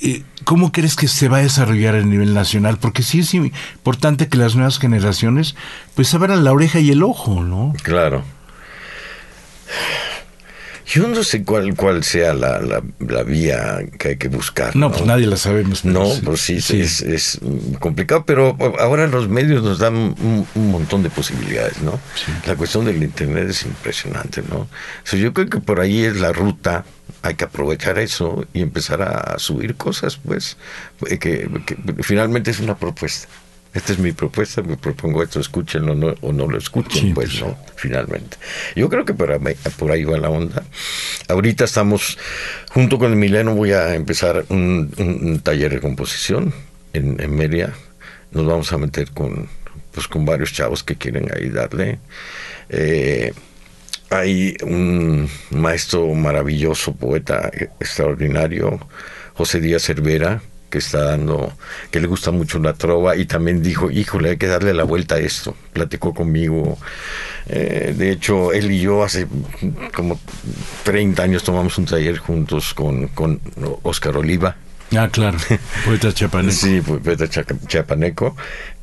Eh, 0.00 0.22
¿Cómo 0.44 0.70
crees 0.72 0.94
que 0.96 1.08
se 1.08 1.28
va 1.28 1.38
a 1.38 1.42
desarrollar 1.42 1.94
a 1.94 2.02
nivel 2.02 2.32
nacional? 2.34 2.78
Porque 2.78 3.02
sí 3.02 3.20
es 3.20 3.34
importante 3.34 4.28
que 4.28 4.38
las 4.38 4.54
nuevas 4.54 4.78
generaciones 4.78 5.56
pues 5.94 6.14
abran 6.14 6.44
la 6.44 6.52
oreja 6.52 6.78
y 6.78 6.90
el 6.90 7.02
ojo, 7.02 7.42
¿no? 7.42 7.74
Claro. 7.82 8.22
Yo 10.88 11.06
no 11.06 11.22
sé 11.22 11.44
cuál, 11.44 11.74
cuál 11.76 12.02
sea 12.02 12.32
la, 12.32 12.60
la, 12.60 12.82
la 12.98 13.22
vía 13.22 13.80
que 13.98 14.08
hay 14.08 14.16
que 14.16 14.28
buscar. 14.28 14.74
No, 14.74 14.88
¿no? 14.88 14.94
pues 14.94 15.04
nadie 15.04 15.26
la 15.26 15.36
sabemos. 15.36 15.84
No, 15.84 16.06
sí, 16.06 16.22
pues 16.24 16.40
sí, 16.40 16.60
sí. 16.62 16.80
Es, 16.80 17.02
es, 17.02 17.38
complicado, 17.78 18.24
pero 18.24 18.56
ahora 18.78 19.06
los 19.06 19.28
medios 19.28 19.62
nos 19.62 19.78
dan 19.78 19.94
un, 19.94 20.46
un 20.54 20.70
montón 20.70 21.02
de 21.02 21.10
posibilidades, 21.10 21.82
¿no? 21.82 22.00
Sí. 22.14 22.32
La 22.46 22.56
cuestión 22.56 22.86
del 22.86 23.02
Internet 23.02 23.50
es 23.50 23.64
impresionante, 23.64 24.42
¿no? 24.48 24.60
O 24.60 24.68
sea, 25.04 25.18
yo 25.18 25.34
creo 25.34 25.50
que 25.50 25.60
por 25.60 25.80
ahí 25.80 26.04
es 26.04 26.16
la 26.16 26.32
ruta, 26.32 26.86
hay 27.20 27.34
que 27.34 27.44
aprovechar 27.44 27.98
eso 27.98 28.46
y 28.54 28.62
empezar 28.62 29.02
a 29.02 29.38
subir 29.38 29.74
cosas, 29.74 30.16
pues, 30.16 30.56
que, 31.06 31.18
que 31.66 31.76
finalmente 32.02 32.50
es 32.50 32.60
una 32.60 32.78
propuesta 32.78 33.28
esta 33.74 33.92
es 33.92 33.98
mi 33.98 34.12
propuesta, 34.12 34.62
me 34.62 34.76
propongo 34.76 35.22
esto, 35.22 35.40
escúchenlo 35.40 35.94
no, 35.94 36.14
o 36.20 36.32
no 36.32 36.46
lo 36.46 36.58
escuchen, 36.58 37.08
sí, 37.08 37.12
pues, 37.14 37.40
no, 37.40 37.56
finalmente. 37.76 38.36
Yo 38.74 38.88
creo 38.88 39.04
que 39.04 39.14
por 39.14 39.30
ahí, 39.30 39.38
por 39.78 39.90
ahí 39.90 40.04
va 40.04 40.18
la 40.18 40.30
onda. 40.30 40.64
Ahorita 41.28 41.64
estamos, 41.64 42.18
junto 42.70 42.98
con 42.98 43.12
Emiliano, 43.12 43.54
voy 43.54 43.72
a 43.72 43.94
empezar 43.94 44.44
un, 44.48 44.92
un, 44.98 45.28
un 45.28 45.40
taller 45.40 45.72
de 45.72 45.80
composición 45.80 46.52
en, 46.92 47.20
en 47.20 47.36
Media. 47.36 47.74
Nos 48.30 48.46
vamos 48.46 48.72
a 48.72 48.78
meter 48.78 49.10
con, 49.10 49.48
pues, 49.92 50.08
con 50.08 50.24
varios 50.24 50.52
chavos 50.52 50.82
que 50.82 50.96
quieren 50.96 51.28
ahí 51.34 51.48
darle. 51.50 51.98
Eh, 52.70 53.32
hay 54.10 54.56
un 54.62 55.28
maestro 55.50 56.14
maravilloso, 56.14 56.94
poeta 56.94 57.50
extraordinario, 57.80 58.80
José 59.34 59.60
Díaz 59.60 59.82
Cervera, 59.82 60.40
que 60.70 60.78
está 60.78 61.04
dando, 61.04 61.52
que 61.90 62.00
le 62.00 62.06
gusta 62.06 62.30
mucho 62.30 62.58
la 62.58 62.74
trova 62.74 63.16
y 63.16 63.24
también 63.24 63.62
dijo, 63.62 63.90
híjole, 63.90 64.30
hay 64.30 64.36
que 64.36 64.46
darle 64.46 64.74
la 64.74 64.84
vuelta 64.84 65.16
a 65.16 65.18
esto. 65.18 65.56
Platicó 65.72 66.14
conmigo. 66.14 66.78
Eh, 67.48 67.94
de 67.96 68.10
hecho, 68.10 68.52
él 68.52 68.70
y 68.70 68.80
yo 68.80 69.02
hace 69.02 69.26
como 69.94 70.20
30 70.84 71.22
años 71.22 71.42
tomamos 71.42 71.78
un 71.78 71.86
taller 71.86 72.18
juntos 72.18 72.74
con, 72.74 73.08
con 73.08 73.40
Oscar 73.82 74.16
Oliva. 74.16 74.56
Ah, 74.96 75.08
claro, 75.10 75.36
poeta 75.84 76.12
chapaneco. 76.12 76.52
sí, 76.52 76.80
poeta 76.80 77.28
chapaneco. 77.28 78.36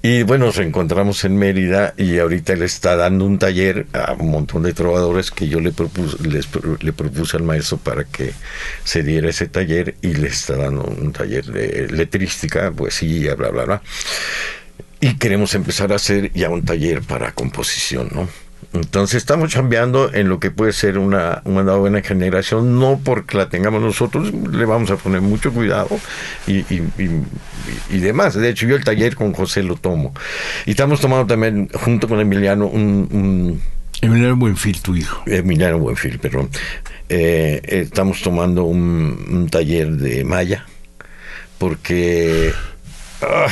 Y 0.04 0.22
bueno, 0.22 0.46
nos 0.46 0.60
encontramos 0.60 1.24
en 1.26 1.36
Mérida 1.36 1.96
y 1.98 2.20
ahorita 2.20 2.54
él 2.54 2.62
está 2.62 2.96
dando 2.96 3.26
un 3.26 3.40
taller 3.40 3.88
a 3.92 4.14
un 4.14 4.30
montón 4.30 4.62
de 4.62 4.74
trovadores 4.74 5.32
que 5.32 5.48
yo 5.48 5.60
le 5.60 5.72
propuse, 5.72 6.18
le 6.80 6.94
propuse 6.94 7.38
al 7.38 7.44
maestro 7.44 7.78
para 7.78 8.04
que 8.04 8.32
se 8.84 9.02
diera 9.02 9.30
ese 9.30 9.48
taller 9.48 9.96
y 10.04 10.14
le 10.14 10.28
está 10.28 10.58
dando 10.58 10.84
un 10.84 11.12
taller 11.12 11.46
de 11.46 11.88
letrística, 11.90 12.72
poesía, 12.72 13.34
bla, 13.34 13.50
bla, 13.50 13.66
bla. 13.66 13.82
Y 15.02 15.16
queremos 15.16 15.56
empezar 15.56 15.92
a 15.92 15.96
hacer 15.96 16.32
ya 16.34 16.50
un 16.50 16.64
taller 16.64 17.02
para 17.02 17.32
composición, 17.32 18.10
¿no? 18.14 18.30
Entonces 18.74 19.18
estamos 19.18 19.54
cambiando 19.54 20.14
en 20.14 20.28
lo 20.28 20.40
que 20.40 20.52
puede 20.52 20.74
ser 20.74 20.98
una, 20.98 21.42
una 21.46 21.76
buena 21.76 22.02
generación, 22.02 22.78
no 22.80 23.00
porque 23.04 23.38
la 23.38 23.50
tengamos 23.50 23.82
nosotros, 23.82 24.34
le 24.34 24.66
vamos 24.66 24.92
a 24.92 24.98
poner 24.98 25.22
mucho 25.22 25.54
cuidado 25.54 25.88
y, 26.48 26.58
y, 26.74 26.84
y, 26.98 27.24
y, 27.90 28.00
demás. 28.00 28.34
De 28.34 28.50
hecho, 28.50 28.66
yo 28.66 28.76
el 28.76 28.84
taller 28.84 29.16
con 29.16 29.34
José 29.34 29.64
lo 29.64 29.76
tomo. 29.76 30.14
Y 30.66 30.72
estamos 30.72 31.00
tomando 31.00 31.28
también, 31.28 31.70
junto 31.74 32.08
con 32.08 32.20
Emiliano, 32.20 32.68
un... 32.68 33.08
un 33.12 33.62
Emiliano 34.02 34.36
Buenfil, 34.36 34.82
tu 34.82 34.94
hijo. 34.96 35.24
Emiliano 35.26 35.80
Buenfil, 35.80 36.20
perdón. 36.20 36.50
Eh, 37.08 37.62
estamos 37.64 38.22
tomando 38.22 38.66
un, 38.66 39.26
un, 39.32 39.50
taller 39.50 39.92
de 39.92 40.24
Maya, 40.26 40.66
porque... 41.58 42.52
Uh, 43.22 43.50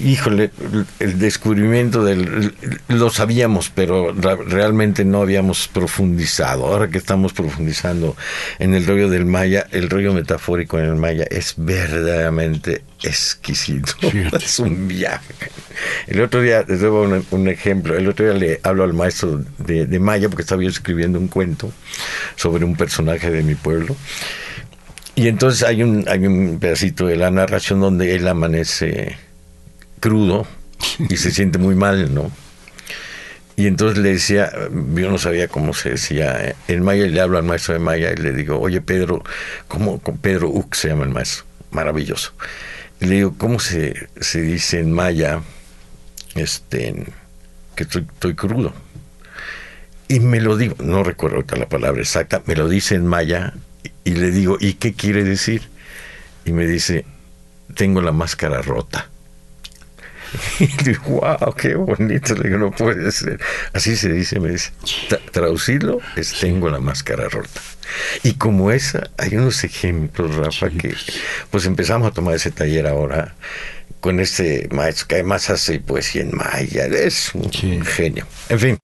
híjole, 0.00 0.50
el 0.98 1.18
descubrimiento 1.18 2.04
del... 2.04 2.54
Lo 2.88 3.10
sabíamos, 3.10 3.70
pero 3.74 4.12
realmente 4.12 5.04
no 5.04 5.22
habíamos 5.22 5.68
profundizado. 5.68 6.66
Ahora 6.66 6.88
que 6.88 6.98
estamos 6.98 7.32
profundizando 7.32 8.16
en 8.58 8.74
el 8.74 8.86
rollo 8.86 9.08
del 9.08 9.26
Maya, 9.26 9.66
el 9.70 9.90
rollo 9.90 10.12
metafórico 10.12 10.78
en 10.78 10.86
el 10.86 10.96
Maya 10.96 11.24
es 11.30 11.54
verdaderamente 11.56 12.82
exquisito. 13.02 13.92
Es 14.42 14.58
un 14.58 14.88
viaje. 14.88 15.34
El 16.06 16.20
otro 16.20 16.40
día, 16.40 16.64
les 16.66 16.80
doy 16.80 17.24
un, 17.30 17.48
ejemplo, 17.48 17.96
el 17.96 18.08
otro 18.08 18.26
día 18.26 18.34
le 18.34 18.60
hablo 18.62 18.84
al 18.84 18.92
maestro 18.92 19.42
de, 19.58 19.86
de 19.86 19.98
Maya 19.98 20.28
porque 20.28 20.42
estaba 20.42 20.62
yo 20.62 20.68
escribiendo 20.68 21.18
un 21.18 21.28
cuento 21.28 21.72
sobre 22.36 22.64
un 22.64 22.76
personaje 22.76 23.30
de 23.30 23.42
mi 23.42 23.54
pueblo. 23.54 23.96
Y 25.14 25.28
entonces 25.28 25.62
hay 25.62 25.82
un, 25.82 26.04
hay 26.08 26.26
un 26.26 26.58
pedacito 26.58 27.06
de 27.06 27.16
la 27.16 27.30
narración 27.30 27.80
donde 27.80 28.14
él 28.14 28.26
amanece 28.26 29.16
crudo 30.02 30.46
y 31.08 31.16
se 31.16 31.30
siente 31.30 31.58
muy 31.58 31.74
mal, 31.74 32.12
¿no? 32.12 32.30
Y 33.54 33.66
entonces 33.66 33.98
le 33.98 34.14
decía, 34.14 34.50
yo 34.94 35.10
no 35.10 35.18
sabía 35.18 35.46
cómo 35.46 35.72
se 35.72 35.90
decía 35.90 36.56
en 36.68 36.82
maya, 36.82 37.06
y 37.06 37.10
le 37.10 37.20
hablo 37.20 37.38
al 37.38 37.44
maestro 37.44 37.74
de 37.74 37.80
maya 37.80 38.10
y 38.10 38.16
le 38.16 38.32
digo, 38.32 38.58
oye 38.58 38.80
Pedro, 38.80 39.22
¿cómo, 39.68 39.98
Pedro 39.98 40.48
Uc 40.48 40.74
se 40.74 40.88
llama 40.88 41.04
el 41.04 41.10
maestro? 41.10 41.44
Maravilloso. 41.70 42.32
Y 43.00 43.06
le 43.06 43.16
digo, 43.16 43.34
¿cómo 43.38 43.60
se, 43.60 44.08
se 44.20 44.40
dice 44.40 44.80
en 44.80 44.92
maya 44.92 45.42
este, 46.34 47.06
que 47.76 47.82
estoy, 47.84 48.06
estoy 48.12 48.34
crudo? 48.34 48.72
Y 50.08 50.20
me 50.20 50.40
lo 50.40 50.56
digo, 50.56 50.74
no 50.80 51.04
recuerdo 51.04 51.44
la 51.56 51.68
palabra 51.68 52.00
exacta, 52.00 52.42
me 52.46 52.56
lo 52.56 52.68
dice 52.68 52.94
en 52.94 53.06
maya 53.06 53.52
y 54.04 54.14
le 54.14 54.30
digo, 54.30 54.56
¿y 54.58 54.74
qué 54.74 54.94
quiere 54.94 55.24
decir? 55.24 55.62
Y 56.44 56.52
me 56.52 56.66
dice, 56.66 57.04
tengo 57.76 58.00
la 58.00 58.12
máscara 58.12 58.62
rota. 58.62 59.11
Y 60.60 60.66
digo, 60.82 61.20
wow, 61.20 61.54
qué 61.54 61.74
bonito. 61.74 62.34
Le 62.34 62.48
digo, 62.48 62.58
no 62.58 62.70
puede 62.70 63.10
ser. 63.12 63.40
Así 63.72 63.96
se 63.96 64.12
dice, 64.12 64.40
me 64.40 64.50
dice. 64.50 64.70
Traducirlo 65.30 66.00
es 66.16 66.38
tengo 66.40 66.68
la 66.70 66.80
máscara 66.80 67.28
rota. 67.28 67.60
Y 68.22 68.34
como 68.34 68.70
esa, 68.70 69.10
hay 69.18 69.36
unos 69.36 69.64
ejemplos, 69.64 70.34
Rafa, 70.36 70.70
que 70.70 70.94
pues 71.50 71.66
empezamos 71.66 72.08
a 72.08 72.12
tomar 72.12 72.34
ese 72.34 72.50
taller 72.50 72.86
ahora 72.86 73.34
con 74.00 74.18
este 74.20 74.68
maestro 74.72 75.08
que 75.08 75.14
además 75.16 75.50
hace 75.50 75.78
poesía 75.78 76.22
en 76.22 76.36
maya. 76.36 76.86
Es 76.86 77.34
un 77.34 77.84
genio. 77.84 78.26
En 78.48 78.58
fin. 78.58 78.78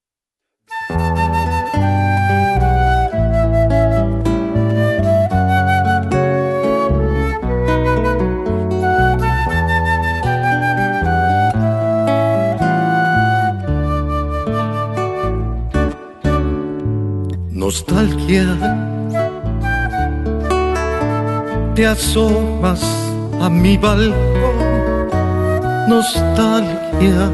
Nostalgia. 17.68 18.48
Te 21.74 21.86
asomas 21.86 22.82
a 23.42 23.50
mi 23.50 23.76
balcón, 23.76 25.08
nostalgia. 25.86 27.30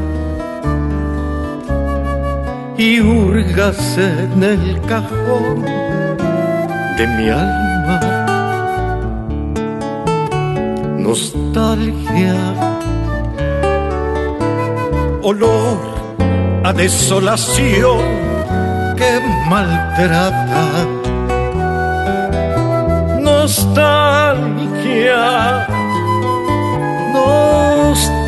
Y 2.77 2.99
hurgas 2.99 3.97
en 3.97 4.43
el 4.43 4.81
cajón 4.89 5.61
de 6.97 7.05
mi 7.15 7.29
alma. 7.29 7.99
Nostalgia. 11.07 12.35
Olor 15.21 15.79
a 16.65 16.73
desolación 16.73 18.34
que 18.95 19.19
maltrata. 19.49 20.87
Nostalgia, 23.21 25.25
nostalgia. 27.13 28.19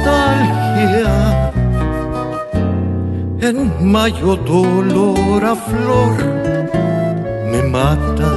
En 3.40 3.92
mayo 3.92 4.36
dolor 4.36 5.46
a 5.46 5.56
flor 5.56 6.18
me 7.52 7.62
mata. 7.64 8.32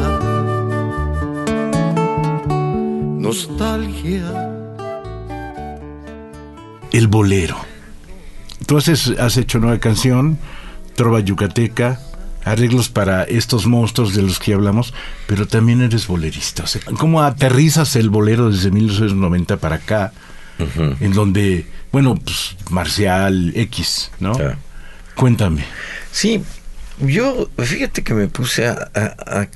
Nostalgia. 3.19 4.29
El 6.93 7.09
bolero. 7.09 7.57
Tú 8.67 8.77
has 8.77 9.37
hecho 9.37 9.59
nueva 9.59 9.79
canción, 9.79 10.39
Trova 10.95 11.21
Yucateca, 11.21 11.99
arreglos 12.45 12.89
para 12.89 13.25
estos 13.25 13.67
monstruos 13.67 14.15
de 14.15 14.23
los 14.23 14.39
que 14.39 14.55
hablamos, 14.55 14.95
pero 15.27 15.47
también 15.47 15.83
eres 15.83 16.07
bolerista. 16.07 16.65
¿Cómo 16.99 17.23
aterrizas 17.23 17.97
el 17.97 18.11
bolero 18.11 18.51
desde 18.51 18.71
1990 18.71 19.57
para 19.59 19.77
acá? 19.77 20.13
En 21.01 21.13
donde, 21.15 21.67
bueno, 21.91 22.17
pues 22.17 22.57
Marcial 22.71 23.53
X, 23.55 24.11
¿no? 24.21 24.35
Cuéntame. 25.15 25.65
Sí, 26.13 26.43
yo, 26.99 27.49
fíjate 27.57 28.03
que 28.03 28.13
me 28.13 28.29
puse 28.29 28.67
a, 28.67 28.91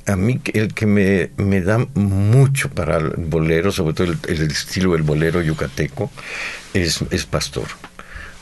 a, 0.07 0.16
mí, 0.16 0.40
el 0.55 0.73
que 0.73 0.87
me, 0.87 1.31
me, 1.37 1.61
da 1.61 1.87
mucho 1.94 2.70
para 2.70 2.97
el 2.97 3.11
bolero, 3.18 3.70
sobre 3.70 3.92
todo 3.92 4.12
el, 4.12 4.18
el 4.29 4.51
estilo 4.51 4.92
del 4.92 5.03
bolero 5.03 5.42
yucateco, 5.42 6.11
es, 6.73 7.05
es 7.11 7.27
Pastor 7.27 7.66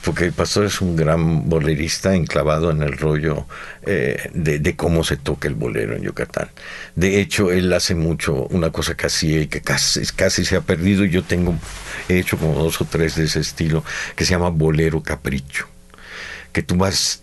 porque 0.04 0.24
el 0.24 0.32
pastor 0.32 0.66
es 0.66 0.80
un 0.80 0.96
gran 0.96 1.48
bolerista 1.48 2.14
enclavado 2.14 2.70
en 2.70 2.82
el 2.82 2.96
rollo 2.96 3.46
eh, 3.86 4.30
de, 4.34 4.76
cómo 4.76 5.04
se 5.04 5.16
toca 5.16 5.48
el 5.48 5.54
bolero 5.54 5.94
en 5.96 6.02
Yucatán. 6.02 6.50
De 6.96 7.20
hecho, 7.20 7.52
él 7.52 7.72
hace 7.72 7.94
mucho 7.94 8.46
una 8.50 8.70
cosa 8.70 8.96
que 8.96 9.06
hacía 9.06 9.40
y 9.40 9.46
que 9.46 9.60
casi, 9.60 10.04
casi 10.14 10.44
se 10.44 10.56
ha 10.56 10.60
perdido. 10.60 11.04
Yo 11.04 11.22
tengo, 11.22 11.54
he 12.08 12.18
hecho 12.18 12.36
como 12.36 12.54
dos 12.54 12.80
o 12.80 12.84
tres 12.84 13.16
de 13.16 13.24
ese 13.24 13.40
estilo, 13.40 13.84
que 14.16 14.24
se 14.24 14.32
llama 14.32 14.50
bolero 14.50 15.02
capricho, 15.02 15.68
que 16.52 16.62
tú 16.62 16.76
vas 16.76 17.22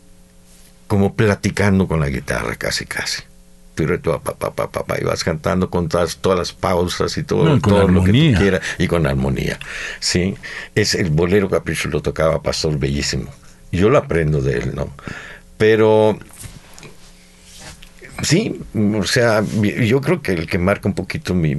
como 0.87 1.15
platicando 1.15 1.87
con 1.87 1.99
la 1.99 2.09
guitarra 2.09 2.55
casi 2.55 2.85
casi 2.85 3.28
y 3.83 5.03
vas 5.03 5.23
cantando 5.23 5.69
con 5.69 5.87
todas, 5.87 6.17
todas 6.17 6.39
las 6.39 6.53
pausas 6.53 7.17
y 7.17 7.23
todo, 7.23 7.45
lo 7.45 8.03
que 8.03 8.11
tú 8.11 8.33
quieras 8.37 8.61
y 8.77 8.87
con 8.87 9.07
armonía. 9.07 9.59
¿sí? 9.99 10.35
Es 10.75 10.95
el 10.95 11.09
bolero 11.09 11.49
capricho 11.49 11.89
lo 11.89 12.01
tocaba 12.01 12.41
Pastor 12.41 12.77
bellísimo. 12.77 13.31
Yo 13.71 13.89
lo 13.89 13.97
aprendo 13.97 14.41
de 14.41 14.57
él, 14.57 14.71
¿no? 14.75 14.89
Pero 15.57 16.17
Sí, 18.21 18.59
o 18.97 19.03
sea, 19.03 19.43
yo 19.43 20.01
creo 20.01 20.21
que 20.21 20.33
el 20.33 20.47
que 20.47 20.57
marca 20.57 20.89
un 20.89 20.95
poquito 20.95 21.33
mi, 21.33 21.53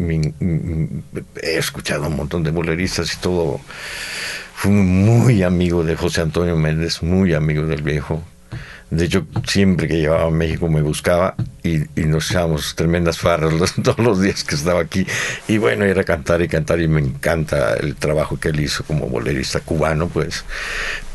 he 1.43 1.57
escuchado 1.57 2.07
un 2.09 2.17
montón 2.17 2.43
de 2.43 2.51
boleristas 2.51 3.15
y 3.15 3.17
todo. 3.19 3.61
Fui 4.55 4.71
muy 4.71 5.43
amigo 5.43 5.85
de 5.85 5.97
José 5.97 6.21
Antonio 6.21 6.57
Méndez, 6.57 7.03
muy 7.03 7.33
amigo 7.33 7.65
del 7.65 7.83
viejo. 7.83 8.23
De 8.91 9.07
hecho, 9.07 9.27
siempre 9.47 9.89
que 9.89 9.99
llevaba 9.99 10.27
a 10.27 10.31
México 10.31 10.69
me 10.69 10.83
buscaba 10.83 11.35
y, 11.63 11.85
nos 12.05 12.31
echábamos 12.31 12.75
tremendas 12.75 13.19
farras 13.19 13.75
todos 13.83 13.99
los 13.99 14.21
días 14.21 14.45
que 14.45 14.55
estaba 14.55 14.81
aquí. 14.81 15.07
Y 15.49 15.59
bueno, 15.59 15.85
era 15.85 16.05
cantar 16.05 16.43
y 16.43 16.49
cantar 16.49 16.81
y 16.81 16.89
me 16.89 17.01
encanta 17.01 17.75
el 17.75 17.97
trabajo 17.97 18.39
que 18.39 18.49
él 18.49 18.61
hizo 18.61 18.85
como 18.85 19.07
bolerista 19.09 19.61
cubano, 19.61 20.09
pues 20.09 20.45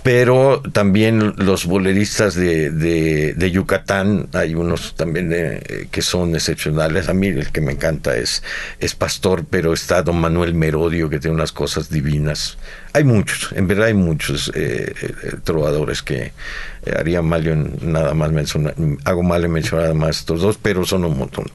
pero 0.05 0.62
también 0.71 1.34
los 1.36 1.65
boleristas 1.65 2.36
de, 2.36 2.69
de, 2.69 3.51
Yucatán, 3.51 4.27
hay 4.34 4.53
unos 4.53 4.93
también 4.93 5.31
eh, 5.34 5.88
que 5.89 6.03
son 6.03 6.36
excepcionales. 6.36 7.10
A 7.10 7.15
mí 7.15 7.29
el 7.29 7.51
que 7.51 7.60
me 7.60 7.71
encanta 7.71 8.15
es, 8.15 8.43
es 8.79 8.93
Pastor, 8.93 9.45
pero 9.49 9.73
está 9.73 10.03
don 10.03 10.19
Manuel 10.19 10.53
Merodio, 10.53 11.10
que 11.10 11.17
tiene 11.17 11.34
unas 11.34 11.51
cosas 11.51 11.89
divinas. 11.89 12.60
Hay 12.93 13.03
muchos, 13.03 13.51
en 13.53 13.67
verdad 13.67 13.88
hay 13.88 13.95
muchos 13.95 14.51
eh, 14.53 14.93
eh, 15.01 15.13
trovadores 15.43 16.03
que 16.03 16.34
haría 16.95 17.23
mal 17.23 17.47
en 17.47 17.75
nada 17.81 18.13
más 18.13 18.31
mencionar, 18.31 18.75
hago 19.05 19.23
mal 19.23 19.43
en 19.43 19.51
mencionar 19.53 19.95
más 19.95 20.23
estos 20.35 20.41
dos, 20.41 20.59
pero 20.61 20.85
son 20.85 21.05
un 21.05 21.17
montón. 21.17 21.45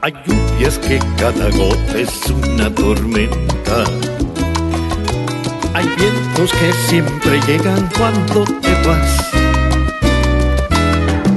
Hay 0.00 0.12
lluvias 0.26 0.78
que 0.78 0.98
cada 1.18 1.50
gota 1.50 1.98
es 1.98 2.30
una 2.30 2.74
tormenta. 2.74 3.84
Hay 5.74 5.86
vientos 5.96 6.52
que 6.52 6.72
siempre 6.88 7.40
llegan 7.46 7.88
cuando 7.96 8.44
te 8.60 8.74
vas. 8.86 9.30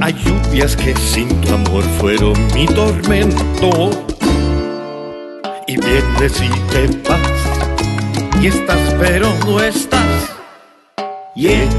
Hay 0.00 0.14
lluvias 0.14 0.76
que 0.76 0.94
sin 0.96 1.28
tu 1.40 1.54
amor 1.54 1.82
fueron 1.98 2.34
mi 2.54 2.66
tormento. 2.66 4.15
Y 5.68 5.76
vienes 5.78 6.40
y 6.40 6.48
te 6.70 7.08
vas. 7.08 8.40
Y 8.40 8.46
estás 8.46 8.94
pero 9.00 9.34
no 9.44 9.60
estás. 9.60 10.30
Y 11.34 11.48
es 11.48 11.74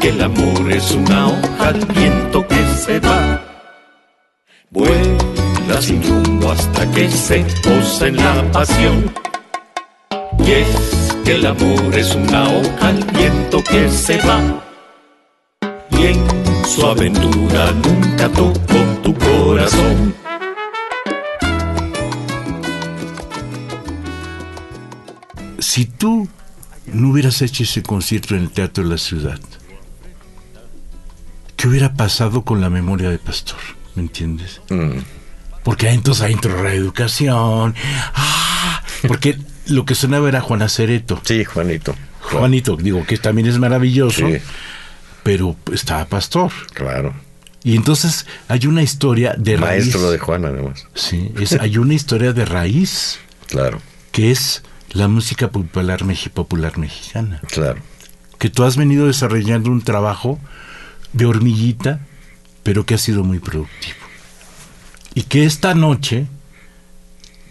que 0.00 0.08
el 0.08 0.20
amor 0.22 0.72
es 0.72 0.90
una 0.90 1.28
hoja 1.28 1.68
al 1.68 1.86
viento 1.86 2.46
que 2.48 2.64
se 2.76 2.98
va. 2.98 3.40
Vuela 4.70 5.80
sin 5.80 6.02
rumbo 6.02 6.50
hasta 6.50 6.90
que 6.90 7.08
se 7.08 7.44
posa 7.62 8.08
en 8.08 8.16
la 8.16 8.42
pasión. 8.50 9.12
Y 10.44 10.50
es 10.50 11.16
que 11.24 11.36
el 11.36 11.46
amor 11.46 11.94
es 11.94 12.12
una 12.16 12.48
hoja 12.48 12.88
al 12.88 13.04
viento 13.04 13.62
que 13.62 13.88
se 13.90 14.18
va. 14.18 14.40
Y 15.92 16.06
en 16.06 16.66
su 16.66 16.84
aventura 16.84 17.70
nunca 17.84 18.28
tocó 18.28 18.80
tu 19.04 19.14
corazón. 19.14 20.19
Si 25.70 25.84
tú 25.84 26.28
no 26.86 27.10
hubieras 27.10 27.42
hecho 27.42 27.62
ese 27.62 27.84
concierto 27.84 28.34
en 28.34 28.42
el 28.42 28.50
Teatro 28.50 28.82
de 28.82 28.90
la 28.90 28.98
Ciudad, 28.98 29.38
¿qué 31.56 31.68
hubiera 31.68 31.94
pasado 31.94 32.42
con 32.42 32.60
la 32.60 32.68
memoria 32.68 33.08
de 33.08 33.18
Pastor? 33.18 33.60
¿Me 33.94 34.02
entiendes? 34.02 34.60
Mm. 34.68 34.98
Porque 35.62 35.88
entonces 35.90 36.24
ahí 36.24 36.32
entró 36.32 36.60
reeducación. 36.60 37.76
Ah, 38.16 38.82
porque 39.06 39.38
lo 39.66 39.84
que 39.84 39.94
sonaba 39.94 40.28
era 40.28 40.40
Juana 40.40 40.68
Cereto. 40.68 41.20
Sí, 41.24 41.44
Juanito. 41.44 41.94
Juanito, 42.20 42.76
digo 42.76 43.06
que 43.06 43.16
también 43.16 43.46
es 43.46 43.58
maravilloso, 43.58 44.26
Sí, 44.26 44.38
pero 45.22 45.54
estaba 45.72 46.04
Pastor. 46.06 46.50
claro. 46.74 47.14
Y 47.62 47.76
entonces 47.76 48.26
hay 48.48 48.66
una 48.66 48.82
historia 48.82 49.36
de 49.38 49.56
Maestro 49.56 50.00
raíz. 50.00 50.12
de 50.12 50.18
Juan, 50.18 50.44
además. 50.46 50.84
Sí, 50.94 51.30
es, 51.38 51.52
hay 51.52 51.78
una 51.78 51.94
historia 51.94 52.32
de 52.32 52.44
raíz 52.44 53.20
Claro, 53.46 53.80
que 54.10 54.32
es 54.32 54.64
la 54.92 55.08
música 55.08 55.50
popular, 55.50 56.00
popular 56.34 56.78
mexicana. 56.78 57.40
claro. 57.48 57.80
Que 58.38 58.48
tú 58.50 58.64
has 58.64 58.76
venido 58.78 59.06
desarrollando 59.06 59.70
un 59.70 59.82
trabajo 59.82 60.38
de 61.12 61.26
hormiguita, 61.26 62.00
pero 62.62 62.86
que 62.86 62.94
ha 62.94 62.98
sido 62.98 63.22
muy 63.22 63.38
productivo. 63.38 63.96
Y 65.14 65.24
que 65.24 65.44
esta 65.44 65.74
noche 65.74 66.26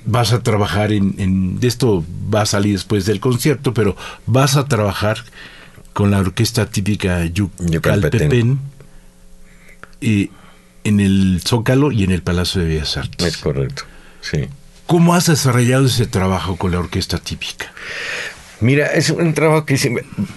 vas 0.05 0.33
a 0.33 0.41
trabajar 0.41 0.91
en, 0.91 1.13
en- 1.19 1.59
de 1.59 1.67
esto 1.67 2.03
va 2.33 2.41
a 2.41 2.45
salir 2.47 2.73
después 2.73 3.05
del 3.05 3.19
concierto, 3.19 3.73
pero 3.73 3.95
vas 4.25 4.55
a 4.55 4.65
trabajar 4.67 5.23
con 5.93 6.09
la 6.09 6.19
orquesta 6.19 6.65
típica. 6.65 7.23
Yucalpetén 7.25 8.59
y 10.01 10.31
en 10.85 10.99
el 11.01 11.41
Zócalo 11.45 11.91
y 11.91 12.03
en 12.03 12.11
el 12.11 12.21
Palacio 12.23 12.61
de 12.61 12.67
Bellas 12.67 12.97
Artes. 12.97 13.27
Es 13.27 13.37
correcto. 13.37 13.83
Sí. 14.21 14.47
¿Cómo 14.89 15.13
has 15.13 15.27
desarrollado 15.27 15.85
ese 15.85 16.07
trabajo 16.07 16.55
con 16.55 16.71
la 16.71 16.79
orquesta 16.79 17.19
típica? 17.19 17.71
Mira, 18.59 18.87
es 18.87 19.11
un 19.11 19.35
trabajo 19.35 19.63
que 19.63 19.77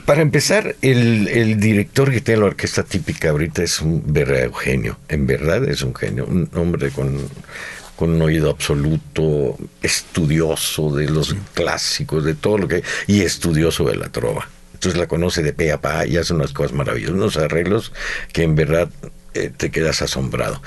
Para 0.04 0.20
empezar, 0.20 0.76
el, 0.82 1.26
el 1.28 1.58
director 1.58 2.10
que 2.10 2.20
tiene 2.20 2.42
la 2.42 2.48
orquesta 2.48 2.82
típica 2.82 3.30
ahorita 3.30 3.62
es 3.62 3.80
un 3.80 4.02
verdadero 4.12 4.52
genio. 4.52 4.98
En 5.08 5.26
verdad 5.26 5.66
es 5.66 5.80
un 5.80 5.94
genio. 5.94 6.26
Un 6.26 6.50
hombre 6.54 6.90
con, 6.90 7.16
con 7.96 8.10
un 8.10 8.20
oído 8.20 8.50
absoluto, 8.50 9.56
estudioso 9.80 10.94
de 10.94 11.08
los 11.08 11.34
clásicos, 11.54 12.22
de 12.22 12.34
todo 12.34 12.58
lo 12.58 12.68
que. 12.68 12.82
y 13.06 13.22
estudioso 13.22 13.84
de 13.84 13.96
la 13.96 14.10
trova. 14.10 14.50
Entonces 14.74 15.00
la 15.00 15.06
conoce 15.06 15.42
de 15.42 15.54
pe 15.54 15.72
a 15.72 15.80
pa 15.80 16.06
y 16.06 16.18
hace 16.18 16.34
unas 16.34 16.52
cosas 16.52 16.72
maravillosas, 16.72 17.14
unos 17.14 17.38
arreglos 17.38 17.90
que 18.34 18.42
en 18.42 18.54
verdad 18.54 18.90
eh, 19.34 19.50
te 19.56 19.70
quedas 19.70 20.02
asombrado. 20.02 20.62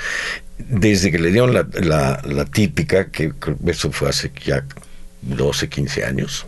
Desde 0.57 1.11
que 1.11 1.19
le 1.19 1.31
dieron 1.31 1.53
la, 1.53 1.67
la- 1.73 2.21
la 2.25 2.45
típica, 2.45 3.11
que 3.11 3.33
eso 3.67 3.91
fue 3.91 4.09
hace 4.09 4.31
ya 4.45 4.63
12, 5.21 5.67
15 5.69 6.05
años, 6.05 6.45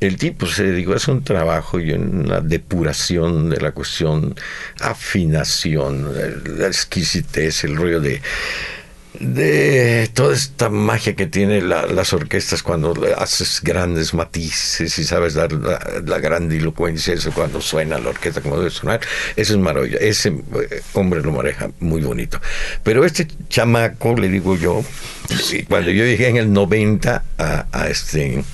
el 0.00 0.16
tipo 0.16 0.46
se 0.46 0.64
dedicó 0.64 0.92
a 0.92 0.96
hacer 0.96 1.14
un 1.14 1.24
trabajo 1.24 1.80
y 1.80 1.92
una 1.92 2.40
depuración 2.40 3.48
de 3.50 3.60
la 3.60 3.72
cuestión, 3.72 4.34
afinación, 4.80 6.12
la 6.58 6.66
exquisitez, 6.66 7.64
el 7.64 7.76
rollo 7.76 8.00
de, 8.00 8.20
de 9.20 10.10
toda 10.14 10.34
esta 10.34 10.68
magia 10.68 11.14
que 11.14 11.26
tienen 11.26 11.68
la- 11.68 11.86
las 11.86 12.12
orquestas 12.12 12.62
cuando 12.62 12.94
haces 13.18 13.60
grandes 13.62 14.14
matices 14.14 14.98
y 14.98 15.04
sabes 15.04 15.34
dar 15.34 15.52
la, 15.52 15.80
la 16.04 16.18
grandilocuencia, 16.18 17.14
eso 17.14 17.32
cuando 17.32 17.60
suena 17.60 17.98
la 17.98 18.10
orquesta 18.10 18.40
como 18.40 18.58
debe 18.58 18.70
sonar, 18.70 19.00
eso 19.36 19.52
es 19.54 19.58
maravilloso. 19.58 20.02
Ese 20.04 20.28
eh, 20.30 20.82
hombre 20.94 21.22
lo 21.22 21.32
maneja 21.32 21.70
muy 21.80 22.02
bonito. 22.02 22.40
Pero 22.82 23.04
este 23.04 23.26
chamaco, 23.48 24.14
le 24.16 24.28
digo 24.28 24.56
yo, 24.56 24.84
cuando 25.68 25.90
yo 25.90 26.04
llegué 26.04 26.28
en 26.28 26.36
el 26.36 26.52
90 26.52 27.24
a, 27.38 27.66
a 27.72 27.88
este 27.88 28.44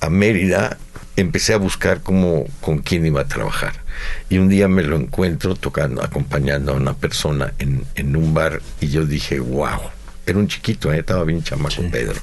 a 0.00 0.10
Mérida, 0.10 0.76
empecé 1.16 1.54
a 1.54 1.56
buscar 1.56 2.00
cómo, 2.02 2.46
con 2.60 2.78
quién 2.78 3.06
iba 3.06 3.22
a 3.22 3.26
trabajar. 3.28 3.85
Y 4.28 4.38
un 4.38 4.48
día 4.48 4.68
me 4.68 4.82
lo 4.82 4.96
encuentro 4.96 5.54
tocando, 5.54 6.02
acompañando 6.02 6.72
a 6.72 6.76
una 6.76 6.94
persona 6.94 7.52
en, 7.58 7.84
en 7.94 8.16
un 8.16 8.34
bar 8.34 8.60
y 8.80 8.88
yo 8.88 9.04
dije, 9.04 9.40
wow, 9.40 9.80
era 10.26 10.38
un 10.38 10.48
chiquito, 10.48 10.92
¿eh? 10.92 10.98
estaba 10.98 11.24
bien 11.24 11.42
chamaco 11.42 11.82
Pedro. 11.90 12.20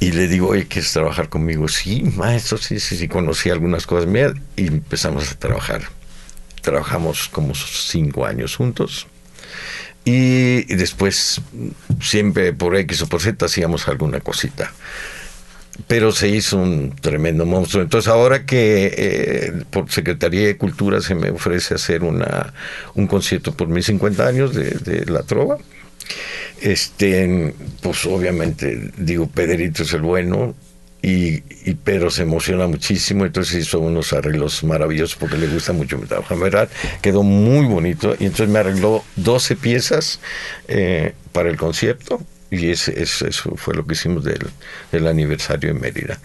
Y 0.00 0.12
le 0.12 0.28
digo, 0.28 0.48
oye, 0.48 0.66
¿quieres 0.66 0.92
trabajar 0.92 1.28
conmigo? 1.28 1.68
Sí, 1.68 2.02
maestro, 2.16 2.56
sí, 2.58 2.80
sí, 2.80 2.96
sí, 2.96 3.06
conocí 3.06 3.50
algunas 3.50 3.86
cosas 3.86 4.06
mías 4.06 4.32
y 4.56 4.66
empezamos 4.66 5.30
a 5.30 5.34
trabajar. 5.38 5.82
Trabajamos 6.62 7.28
como 7.28 7.54
cinco 7.54 8.24
años 8.24 8.56
juntos. 8.56 9.06
Y, 10.04 10.72
y 10.72 10.76
después, 10.76 11.42
siempre 12.00 12.54
por 12.54 12.74
X 12.76 13.02
o 13.02 13.06
por 13.08 13.20
Z, 13.20 13.44
hacíamos 13.44 13.88
alguna 13.88 14.20
cosita 14.20 14.72
pero 15.86 16.12
se 16.12 16.28
hizo 16.28 16.58
un 16.58 16.94
tremendo 17.00 17.46
monstruo. 17.46 17.82
Entonces 17.82 18.08
ahora 18.08 18.44
que 18.44 18.92
eh, 18.96 19.52
por 19.70 19.90
Secretaría 19.90 20.46
de 20.46 20.56
Cultura 20.56 21.00
se 21.00 21.14
me 21.14 21.30
ofrece 21.30 21.74
hacer 21.74 22.02
una, 22.02 22.52
un 22.94 23.06
concierto 23.06 23.52
por 23.52 23.68
mis 23.68 23.86
50 23.86 24.26
años 24.26 24.54
de, 24.54 25.04
La 25.06 25.22
Trova, 25.22 25.58
este, 26.60 27.54
pues 27.80 28.04
obviamente 28.06 28.90
digo, 28.96 29.26
Pedrito 29.26 29.82
es 29.82 29.92
el 29.92 30.02
bueno. 30.02 30.54
Y, 31.02 31.40
Pedro 31.82 32.10
se 32.10 32.22
emociona 32.22 32.66
muchísimo, 32.66 33.24
entonces 33.24 33.66
hizo 33.66 33.80
unos 33.80 34.12
arreglos 34.12 34.62
maravillosos 34.64 35.16
porque 35.16 35.38
le 35.38 35.46
gusta 35.46 35.72
mucho 35.72 35.96
mi 35.96 36.04
trabajo. 36.04 36.38
Verdad, 36.38 36.68
quedó 37.00 37.22
muy 37.22 37.64
bonito 37.64 38.14
y 38.18 38.24
entonces 38.24 38.50
me 38.50 38.58
arregló 38.58 39.02
12 39.16 39.56
piezas 39.56 40.20
eh, 40.68 41.14
para 41.32 41.48
el 41.48 41.56
concierto 41.56 42.20
y 42.50 42.70
ese, 42.70 43.00
ese- 43.02 43.28
eso 43.28 43.54
fue 43.56 43.74
lo 43.74 43.86
que 43.86 43.94
hicimos 43.94 44.24
del, 44.24 44.46
del 44.92 45.06
aniversario 45.06 45.70
en 45.70 45.80
Mérida. 45.80 46.18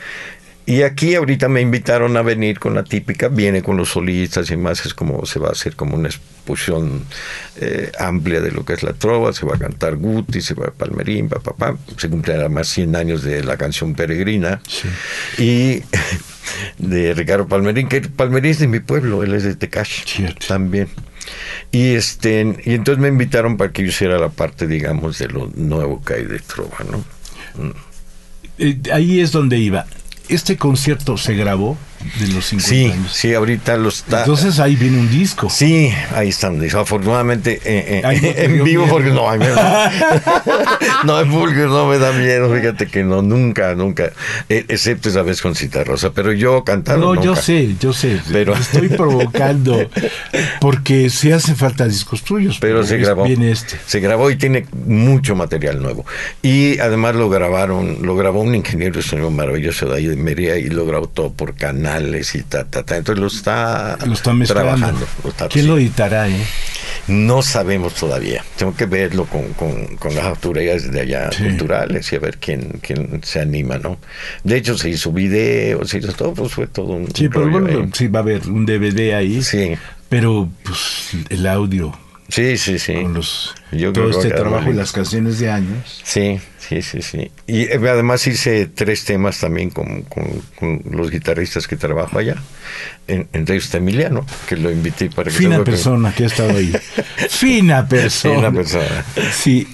Y 0.67 0.81
aquí 0.81 1.13
ahorita 1.13 1.47
me 1.47 1.61
invitaron 1.61 2.17
a 2.17 2.23
venir 2.23 2.57
con 2.59 2.73
la 2.73 2.83
típica, 2.83 3.27
viene 3.27 3.61
con 3.61 3.77
los 3.77 3.89
solistas 3.89 4.49
y 4.49 4.57
más, 4.57 4.83
es 4.88 4.95
como 4.95 5.23
se 5.27 5.38
va 5.38 5.49
a 5.49 5.51
hacer 5.51 5.75
como 5.75 5.95
una 5.95 6.07
exposición 6.09 7.05
eh, 7.57 7.91
amplia 7.99 8.41
de 8.41 8.49
lo 8.51 8.65
que 8.65 8.73
es 8.73 8.81
la 8.81 8.93
trova, 8.93 9.31
se 9.31 9.45
va 9.45 9.55
a 9.55 9.59
cantar 9.59 9.95
Guti, 9.95 10.41
se 10.41 10.55
va 10.55 10.65
a 10.69 10.71
Palmerín, 10.71 11.29
pa, 11.29 11.39
pa, 11.39 11.53
pa. 11.53 11.77
se 11.97 12.09
cumplen 12.09 12.39
además 12.39 12.67
100 12.69 12.95
años 12.95 13.21
de 13.21 13.43
la 13.43 13.57
canción 13.57 13.93
Peregrina 13.93 14.59
y 15.38 15.83
de 16.77 17.13
Ricardo 17.13 17.47
Palmerín, 17.47 17.88
que 17.88 18.01
Palmerín 18.01 18.51
es 18.51 18.60
de 18.60 18.67
mi 18.67 18.79
pueblo, 18.79 19.23
él 19.23 19.34
es 19.34 19.43
de 19.43 19.55
Tecash 19.55 20.21
también. 20.47 20.88
Y 21.71 21.95
este 21.95 22.55
y 22.63 22.73
entonces 22.73 23.01
me 23.01 23.08
invitaron 23.08 23.58
para 23.58 23.71
que 23.71 23.81
yo 23.81 23.89
hiciera 23.89 24.17
la 24.19 24.29
parte, 24.29 24.67
digamos, 24.67 25.17
de 25.17 25.27
lo 25.27 25.49
nuevo 25.55 26.03
que 26.03 26.13
hay 26.15 26.23
de 26.25 26.39
trova, 26.39 26.77
¿no? 26.89 27.03
Eh, 28.58 28.79
ahí 28.93 29.19
es 29.19 29.31
donde 29.31 29.58
iba. 29.58 29.86
Este 30.29 30.58
concierto 30.58 31.17
se 31.17 31.36
grabó 31.36 31.77
de 32.19 32.27
los 32.33 32.45
50 32.45 32.67
Sí, 32.69 32.85
años. 32.91 33.11
sí, 33.13 33.33
ahorita 33.33 33.77
lo 33.77 33.89
está. 33.89 34.19
Entonces 34.21 34.59
ahí 34.59 34.75
viene 34.75 34.99
un 34.99 35.09
disco. 35.09 35.49
Sí, 35.49 35.91
ahí 36.13 36.29
están. 36.29 36.61
Afortunadamente 36.75 37.59
eh, 37.65 37.99
eh, 37.99 38.01
Ay, 38.03 38.17
no 38.21 38.29
te 38.33 38.45
en 38.45 38.63
vivo 38.63 38.83
miedo. 38.83 38.93
porque 38.93 39.09
no, 39.11 39.29
me- 39.37 39.45
no 41.05 41.19
en 41.19 41.29
público 41.31 41.61
no 41.67 41.87
me 41.87 41.97
da 41.97 42.11
miedo. 42.11 42.53
Fíjate 42.53 42.87
que 42.87 43.03
no, 43.03 43.21
nunca, 43.21 43.75
nunca, 43.75 44.11
eh, 44.49 44.65
excepto 44.67 45.09
esa 45.09 45.21
vez 45.21 45.41
con 45.41 45.55
Cita 45.55 45.83
Rosa. 45.83 46.11
Pero 46.13 46.31
yo 46.33 46.63
cantando 46.63 47.15
No, 47.15 47.21
yo 47.23 47.35
sé, 47.35 47.75
yo 47.79 47.93
sé. 47.93 48.19
Pero- 48.31 48.53
Estoy 48.55 48.89
provocando. 48.89 49.89
Porque 50.59 51.09
sí 51.09 51.31
hace 51.31 51.55
falta 51.55 51.85
discos 51.87 52.23
tuyos. 52.23 52.57
Pero 52.59 52.83
se 52.83 52.97
grabó. 52.97 53.23
Viene 53.25 53.51
este. 53.51 53.77
Se 53.85 53.99
grabó 53.99 54.29
y 54.31 54.35
tiene 54.37 54.65
mucho 54.85 55.35
material 55.35 55.81
nuevo. 55.81 56.05
Y 56.41 56.79
además 56.79 57.15
lo 57.15 57.29
grabaron, 57.29 57.99
lo 58.01 58.15
grabó 58.15 58.41
un 58.41 58.55
ingeniero 58.55 58.95
de 58.97 59.01
sonido 59.01 59.29
maravilloso 59.31 59.87
de 59.87 59.97
ahí 59.97 60.05
de 60.07 60.15
y 60.59 60.69
lo 60.69 60.85
grabó 60.85 61.07
todo 61.07 61.31
por 61.31 61.55
canales 61.95 62.36
y 62.36 62.43
ta, 62.43 62.63
ta, 62.65 62.84
ta. 62.84 62.97
Entonces 62.97 63.21
lo 63.21 63.27
está, 63.27 63.97
Lo 64.05 64.13
está 64.13 64.34
mezclando. 64.34 64.71
trabajando. 64.75 65.08
lo 65.23 65.29
está- 65.29 65.47
¿Quién 65.47 65.67
lo 65.67 65.77
editará, 65.77 66.27
eh? 66.29 66.45
No 67.08 67.41
sabemos 67.41 67.93
todavía. 67.93 68.43
Tengo 68.58 68.75
que 68.75 68.86
verlo 68.86 69.25
con, 69.25 69.53
con, 69.53 69.95
con 69.97 70.15
las 70.15 70.25
autoridades 70.25 70.91
de 70.91 71.01
allá 71.01 71.31
Sí. 71.31 71.43
culturales 71.43 72.12
y 72.12 72.15
a 72.15 72.19
ver 72.19 72.38
quién, 72.38 72.79
quién 72.81 73.21
se 73.23 73.39
anima, 73.41 73.77
¿no? 73.77 73.97
De 74.43 74.58
hecho, 74.58 74.77
se 74.77 74.89
hizo 74.89 75.12
video, 75.12 75.86
se 75.86 75.99
hizo 75.99 76.12
todo, 76.13 76.34
pues 76.34 76.51
fue 76.53 76.67
todo 76.67 76.93
un 76.93 77.08
Sí, 77.13 77.29
pero 77.29 77.45
rollo 77.45 77.62
bueno, 77.62 77.89
sí 77.93 78.08
va 78.08 78.19
a 78.19 78.23
haber 78.23 78.47
un 78.49 78.65
DVD 78.65 79.13
ahí. 79.15 79.41
Sí. 79.43 79.73
Pero 80.10 80.49
pues 80.63 81.10
el 81.29 81.47
audio 81.47 81.97
Sí, 82.27 82.57
sí, 82.57 82.79
sí. 82.79 82.93
Con 82.95 83.13
los, 83.13 83.53
Yo 83.71 83.93
todo 83.93 84.09
creo 84.09 84.19
este 84.21 84.31
trabajo 84.33 84.69
y 84.69 84.73
las 84.73 84.91
canciones 84.91 85.38
de 85.39 85.51
años. 85.51 86.01
Sí, 86.03 86.39
sí, 86.57 86.81
sí, 86.81 87.01
sí. 87.01 87.31
Y 87.45 87.63
eh, 87.63 87.79
además 87.89 88.25
hice 88.25 88.65
tres 88.65 89.05
temas 89.05 89.39
también 89.39 89.69
con, 89.69 90.01
con- 90.03 90.41
con 90.59 90.81
los 90.89 91.11
guitarristas 91.11 91.67
que 91.67 91.75
trabajo 91.75 92.17
allá. 92.17 92.35
En, 93.07 93.27
entre 93.33 93.55
ellos 93.55 93.65
está 93.65 93.77
Emiliano, 93.77 94.25
que 94.47 94.57
lo 94.57 94.71
invité 94.71 95.09
para 95.09 95.29
que 95.29 95.38
Fina 95.38 95.63
persona 95.63 96.13
que 96.13 96.23
ha 96.23 96.27
estado 96.27 96.49
ahí. 96.57 96.73
Fina 97.29 97.88
persona. 97.88 98.35
Fina 98.35 98.51
persona. 98.51 99.05
Sí. 99.31 99.67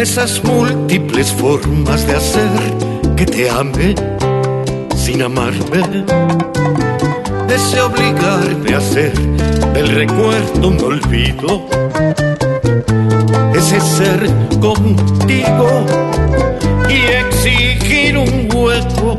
Esas 0.00 0.42
múltiples 0.42 1.30
formas 1.30 2.06
de 2.06 2.16
hacer 2.16 2.48
que 3.16 3.26
te 3.26 3.50
ame 3.50 3.94
sin 4.96 5.20
amarme. 5.20 6.06
Ese 7.54 7.82
obligarme 7.82 8.74
a 8.74 8.78
hacer 8.78 9.12
del 9.74 9.88
recuerdo 9.88 10.68
un 10.68 10.80
olvido. 10.82 11.66
Ese 13.54 13.78
ser 13.78 14.26
contigo 14.58 15.84
y 16.88 16.96
exigir 17.26 18.16
un 18.16 18.48
hueco. 18.54 19.18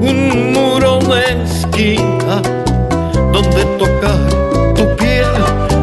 Un 0.00 0.52
muro 0.52 1.00
de 1.00 1.42
esquina 1.42 2.40
donde 3.32 3.64
tocar 3.80 4.74
tu 4.76 4.96
piel, 4.96 5.26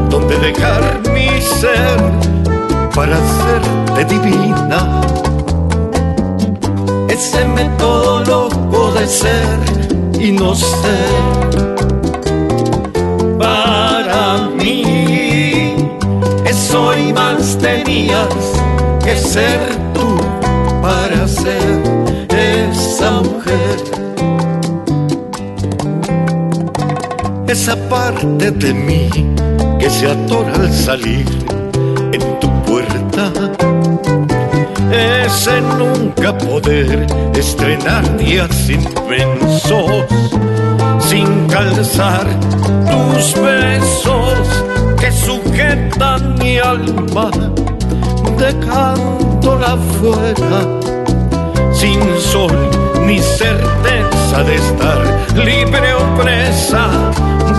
donde 0.10 0.40
dejar 0.40 1.02
mi 1.14 1.42
ser 1.42 2.39
para 3.00 3.16
hacerte 3.16 4.04
divina. 4.14 4.80
Ese 7.08 7.46
método 7.46 8.20
loco 8.26 8.92
de 8.92 9.08
ser 9.08 9.60
y 10.20 10.34
no 10.34 10.54
ser 10.54 11.56
para 13.40 14.50
mí. 14.60 14.84
Eso 16.44 16.98
y 16.98 17.14
más 17.14 17.58
tenías 17.58 18.36
que 19.02 19.16
ser 19.16 19.60
tú 19.94 20.18
para 20.82 21.26
ser 21.26 21.80
esa 22.38 23.12
mujer. 23.22 23.78
Esa 27.48 27.78
parte 27.90 28.52
de 28.52 28.74
mí 28.74 29.10
que 29.80 29.90
se 29.90 30.12
atora 30.12 30.54
al 30.56 30.74
salir 30.74 31.59
Ese 35.00 35.62
nunca 35.62 36.38
poder 36.38 37.08
estrenar 37.34 38.04
días 38.18 38.70
inmensos 38.70 40.06
sin 41.00 41.48
calzar 41.48 42.28
tus 42.92 43.34
besos 43.42 44.40
que 45.00 45.10
sujetan 45.10 46.36
mi 46.40 46.58
alma 46.58 47.32
dejándola 48.38 49.78
fuera 50.00 50.60
sin 51.72 52.02
sol 52.20 52.58
ni 53.06 53.20
certeza 53.20 54.44
de 54.44 54.56
estar 54.56 55.02
libre 55.34 55.94
o 55.94 56.04
presa 56.22 56.90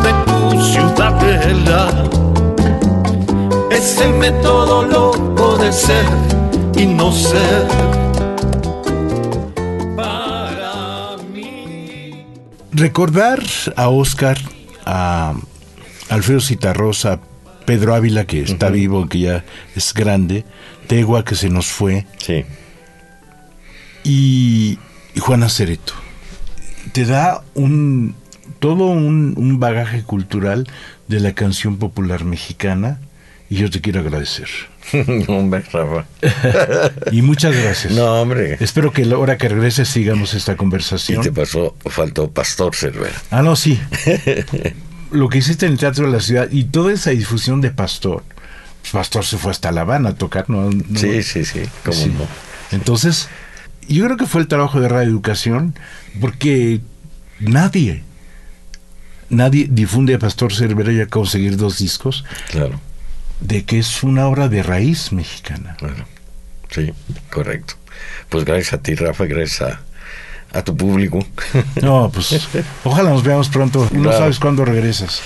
de 0.04 0.12
tu 0.26 0.60
ciudadela. 0.60 1.88
Ese 3.70 4.06
método 4.08 4.82
loco 4.82 5.56
de 5.56 5.72
ser 5.72 6.29
y 6.80 6.86
no 6.86 7.12
ser 7.12 7.66
para 9.96 11.16
mí. 11.34 12.24
Recordar 12.72 13.42
a 13.76 13.88
Oscar, 13.88 14.38
a 14.86 15.34
Alfredo 16.08 16.40
Citarrosa, 16.40 17.12
a 17.14 17.20
Pedro 17.66 17.94
Ávila, 17.94 18.24
que 18.26 18.40
está 18.42 18.70
vivo, 18.70 19.08
que 19.08 19.20
ya 19.20 19.44
es 19.76 19.92
grande, 19.92 20.44
Tegua, 20.86 21.24
que 21.24 21.34
se 21.34 21.50
nos 21.50 21.66
fue, 21.66 22.06
Sí. 22.18 22.44
y, 24.02 24.78
y 25.14 25.20
Juana 25.20 25.48
Cereto. 25.48 25.92
Te 26.92 27.04
da 27.04 27.42
un 27.54 28.14
todo 28.58 28.86
un, 28.86 29.34
un 29.36 29.60
bagaje 29.60 30.02
cultural 30.02 30.66
de 31.08 31.20
la 31.20 31.32
canción 31.32 31.76
popular 31.78 32.24
mexicana 32.24 32.98
y 33.48 33.56
yo 33.56 33.70
te 33.70 33.80
quiero 33.80 34.00
agradecer. 34.00 34.48
hombre, 35.28 35.62
Rafa. 35.72 36.04
Y 37.12 37.22
muchas 37.22 37.54
gracias. 37.56 37.92
No, 37.92 38.20
hombre. 38.20 38.56
Espero 38.60 38.92
que 38.92 39.04
la 39.04 39.18
hora 39.18 39.36
que 39.38 39.48
regreses 39.48 39.88
sigamos 39.88 40.34
esta 40.34 40.52
Y 40.52 40.56
conversación. 40.56 41.22
te 41.22 41.32
pasó, 41.32 41.76
faltó 41.86 42.30
Pastor 42.30 42.74
Cervera. 42.74 43.14
Ah, 43.30 43.42
no, 43.42 43.56
sí. 43.56 43.80
Lo 45.12 45.28
que 45.28 45.38
hiciste 45.38 45.66
en 45.66 45.72
el 45.72 45.78
Teatro 45.78 46.06
de 46.06 46.12
la 46.12 46.20
Ciudad 46.20 46.48
y 46.50 46.64
toda 46.64 46.92
esa 46.92 47.10
difusión 47.10 47.60
de 47.60 47.70
Pastor. 47.70 48.22
Pastor 48.92 49.24
se 49.24 49.36
fue 49.38 49.50
hasta 49.50 49.72
La 49.72 49.82
Habana 49.82 50.10
a 50.10 50.14
tocar, 50.14 50.48
¿no? 50.48 50.70
No- 50.70 50.98
Sí, 50.98 51.22
sí, 51.22 51.44
sí, 51.44 51.62
cómo 51.84 51.96
Sí. 51.96 52.06
no. 52.16 52.26
Entonces, 52.76 53.28
yo 53.88 54.04
creo 54.04 54.16
que 54.16 54.26
fue 54.26 54.40
el 54.40 54.46
trabajo 54.48 54.80
de 54.80 54.88
radioeducación, 54.88 55.74
porque 56.20 56.80
nadie, 57.40 58.02
nadie 59.28 59.66
difunde 59.70 60.14
a 60.14 60.18
Pastor 60.18 60.52
Cervera 60.54 60.92
y 60.92 61.00
a 61.00 61.06
conseguir 61.06 61.56
dos 61.56 61.78
discos 61.78 62.24
Claro, 62.50 62.80
de 63.40 63.64
que 63.64 63.78
es 63.78 64.02
una 64.02 64.26
obra 64.28 64.48
de 64.48 64.62
raíz 64.62 65.12
mexicana. 65.12 65.76
claro. 65.78 66.04
Sí, 66.70 66.92
correcto. 67.32 67.74
Pues 68.28 68.44
gracias 68.44 68.74
a 68.74 68.78
ti, 68.78 68.94
Rafa, 68.94 69.24
gracias 69.24 69.62
a, 69.62 69.80
a 70.58 70.62
tu 70.62 70.76
público. 70.76 71.18
No, 71.82 72.10
pues 72.14 72.46
ojalá 72.84 73.10
nos 73.10 73.24
veamos 73.24 73.48
pronto. 73.48 73.88
No 73.92 74.02
Claro. 74.02 74.18
sabes 74.18 74.38
cuándo 74.38 74.64
regresas. 74.64 75.20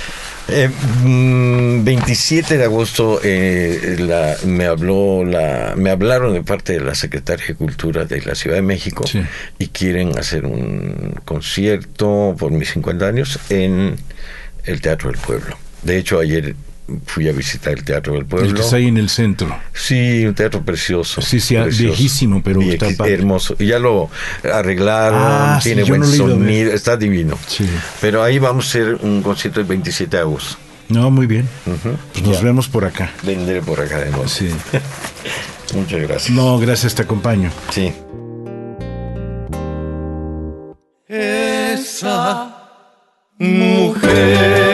Eh, 0.48 0.70
mm, 1.02 1.84
27 1.84 2.58
de 2.58 2.64
agosto 2.64 3.18
eh, 3.22 3.96
la- 3.98 4.36
me 4.46 4.66
habló 4.66 5.24
la 5.24 5.72
me 5.76 5.88
hablaron 5.90 6.34
de 6.34 6.42
parte 6.42 6.74
de 6.74 6.80
la 6.80 6.94
Secretaría 6.94 7.46
de 7.46 7.54
Cultura 7.54 8.04
de 8.04 8.20
la 8.22 8.34
Ciudad 8.34 8.56
de 8.56 8.62
México 8.62 9.06
Sí. 9.06 9.22
y 9.58 9.68
quieren 9.68 10.18
hacer 10.18 10.44
un 10.44 11.14
concierto 11.24 12.36
por 12.38 12.50
mis 12.52 12.70
50 12.70 13.06
años 13.06 13.38
en 13.48 13.96
el 14.64 14.80
Teatro 14.82 15.10
del 15.10 15.18
Pueblo. 15.20 15.56
De 15.82 15.96
hecho 15.98 16.18
ayer 16.20 16.54
fui 17.06 17.28
a 17.28 17.32
visitar 17.32 17.72
el 17.72 17.84
Teatro 17.84 18.14
del 18.14 18.26
Pueblo. 18.26 18.48
El 18.48 18.54
que 18.54 18.60
está 18.62 18.76
ahí 18.76 18.88
en 18.88 18.98
el 18.98 19.08
centro. 19.08 19.56
Sí, 19.72 20.24
un 20.26 20.34
teatro 20.34 20.62
precioso. 20.62 21.22
Sí, 21.22 21.40
sí, 21.40 21.54
precioso. 21.56 21.82
viejísimo, 21.84 22.42
pero 22.42 22.60
Vie- 22.60 22.74
está 22.74 22.88
padre. 22.96 23.14
hermoso. 23.14 23.56
Y 23.58 23.66
ya 23.66 23.78
lo 23.78 24.10
arreglaron, 24.52 25.20
Ah, 25.22 25.60
tiene 25.62 25.84
buen 25.84 26.00
no 26.02 26.06
sonido, 26.06 26.72
está 26.72 26.96
divino. 26.96 27.38
Sí. 27.46 27.66
Pero 28.00 28.22
ahí 28.22 28.38
vamos 28.38 28.66
a 28.66 28.68
hacer 28.68 28.98
un 29.02 29.22
concierto 29.22 29.60
el 29.60 29.66
27 29.66 30.16
de 30.16 30.20
agosto. 30.22 30.56
No, 30.90 31.10
muy 31.10 31.26
bien. 31.26 31.48
Pues 32.12 32.24
nos 32.26 32.42
vemos 32.42 32.68
por 32.68 32.84
acá. 32.84 33.10
Vendré 33.22 33.62
por 33.62 33.80
acá 33.80 33.98
de 34.00 34.10
nuevo. 34.10 34.28
Sí. 34.28 34.50
Muchas 35.74 36.00
gracias. 36.02 36.30
No, 36.30 36.58
gracias, 36.58 36.94
te 36.94 37.02
acompaño. 37.02 37.50
Sí. 37.70 37.92
esa 41.08 42.54
mujer. 43.38 44.73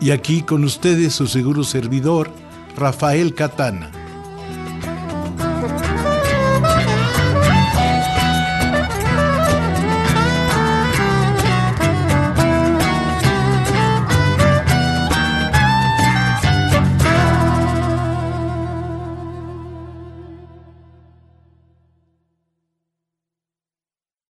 Y 0.00 0.12
aquí 0.12 0.42
con 0.42 0.64
ustedes 0.64 1.14
su 1.14 1.26
seguro 1.26 1.64
servidor, 1.64 2.30
Rafael 2.76 3.34
Catana. 3.34 3.97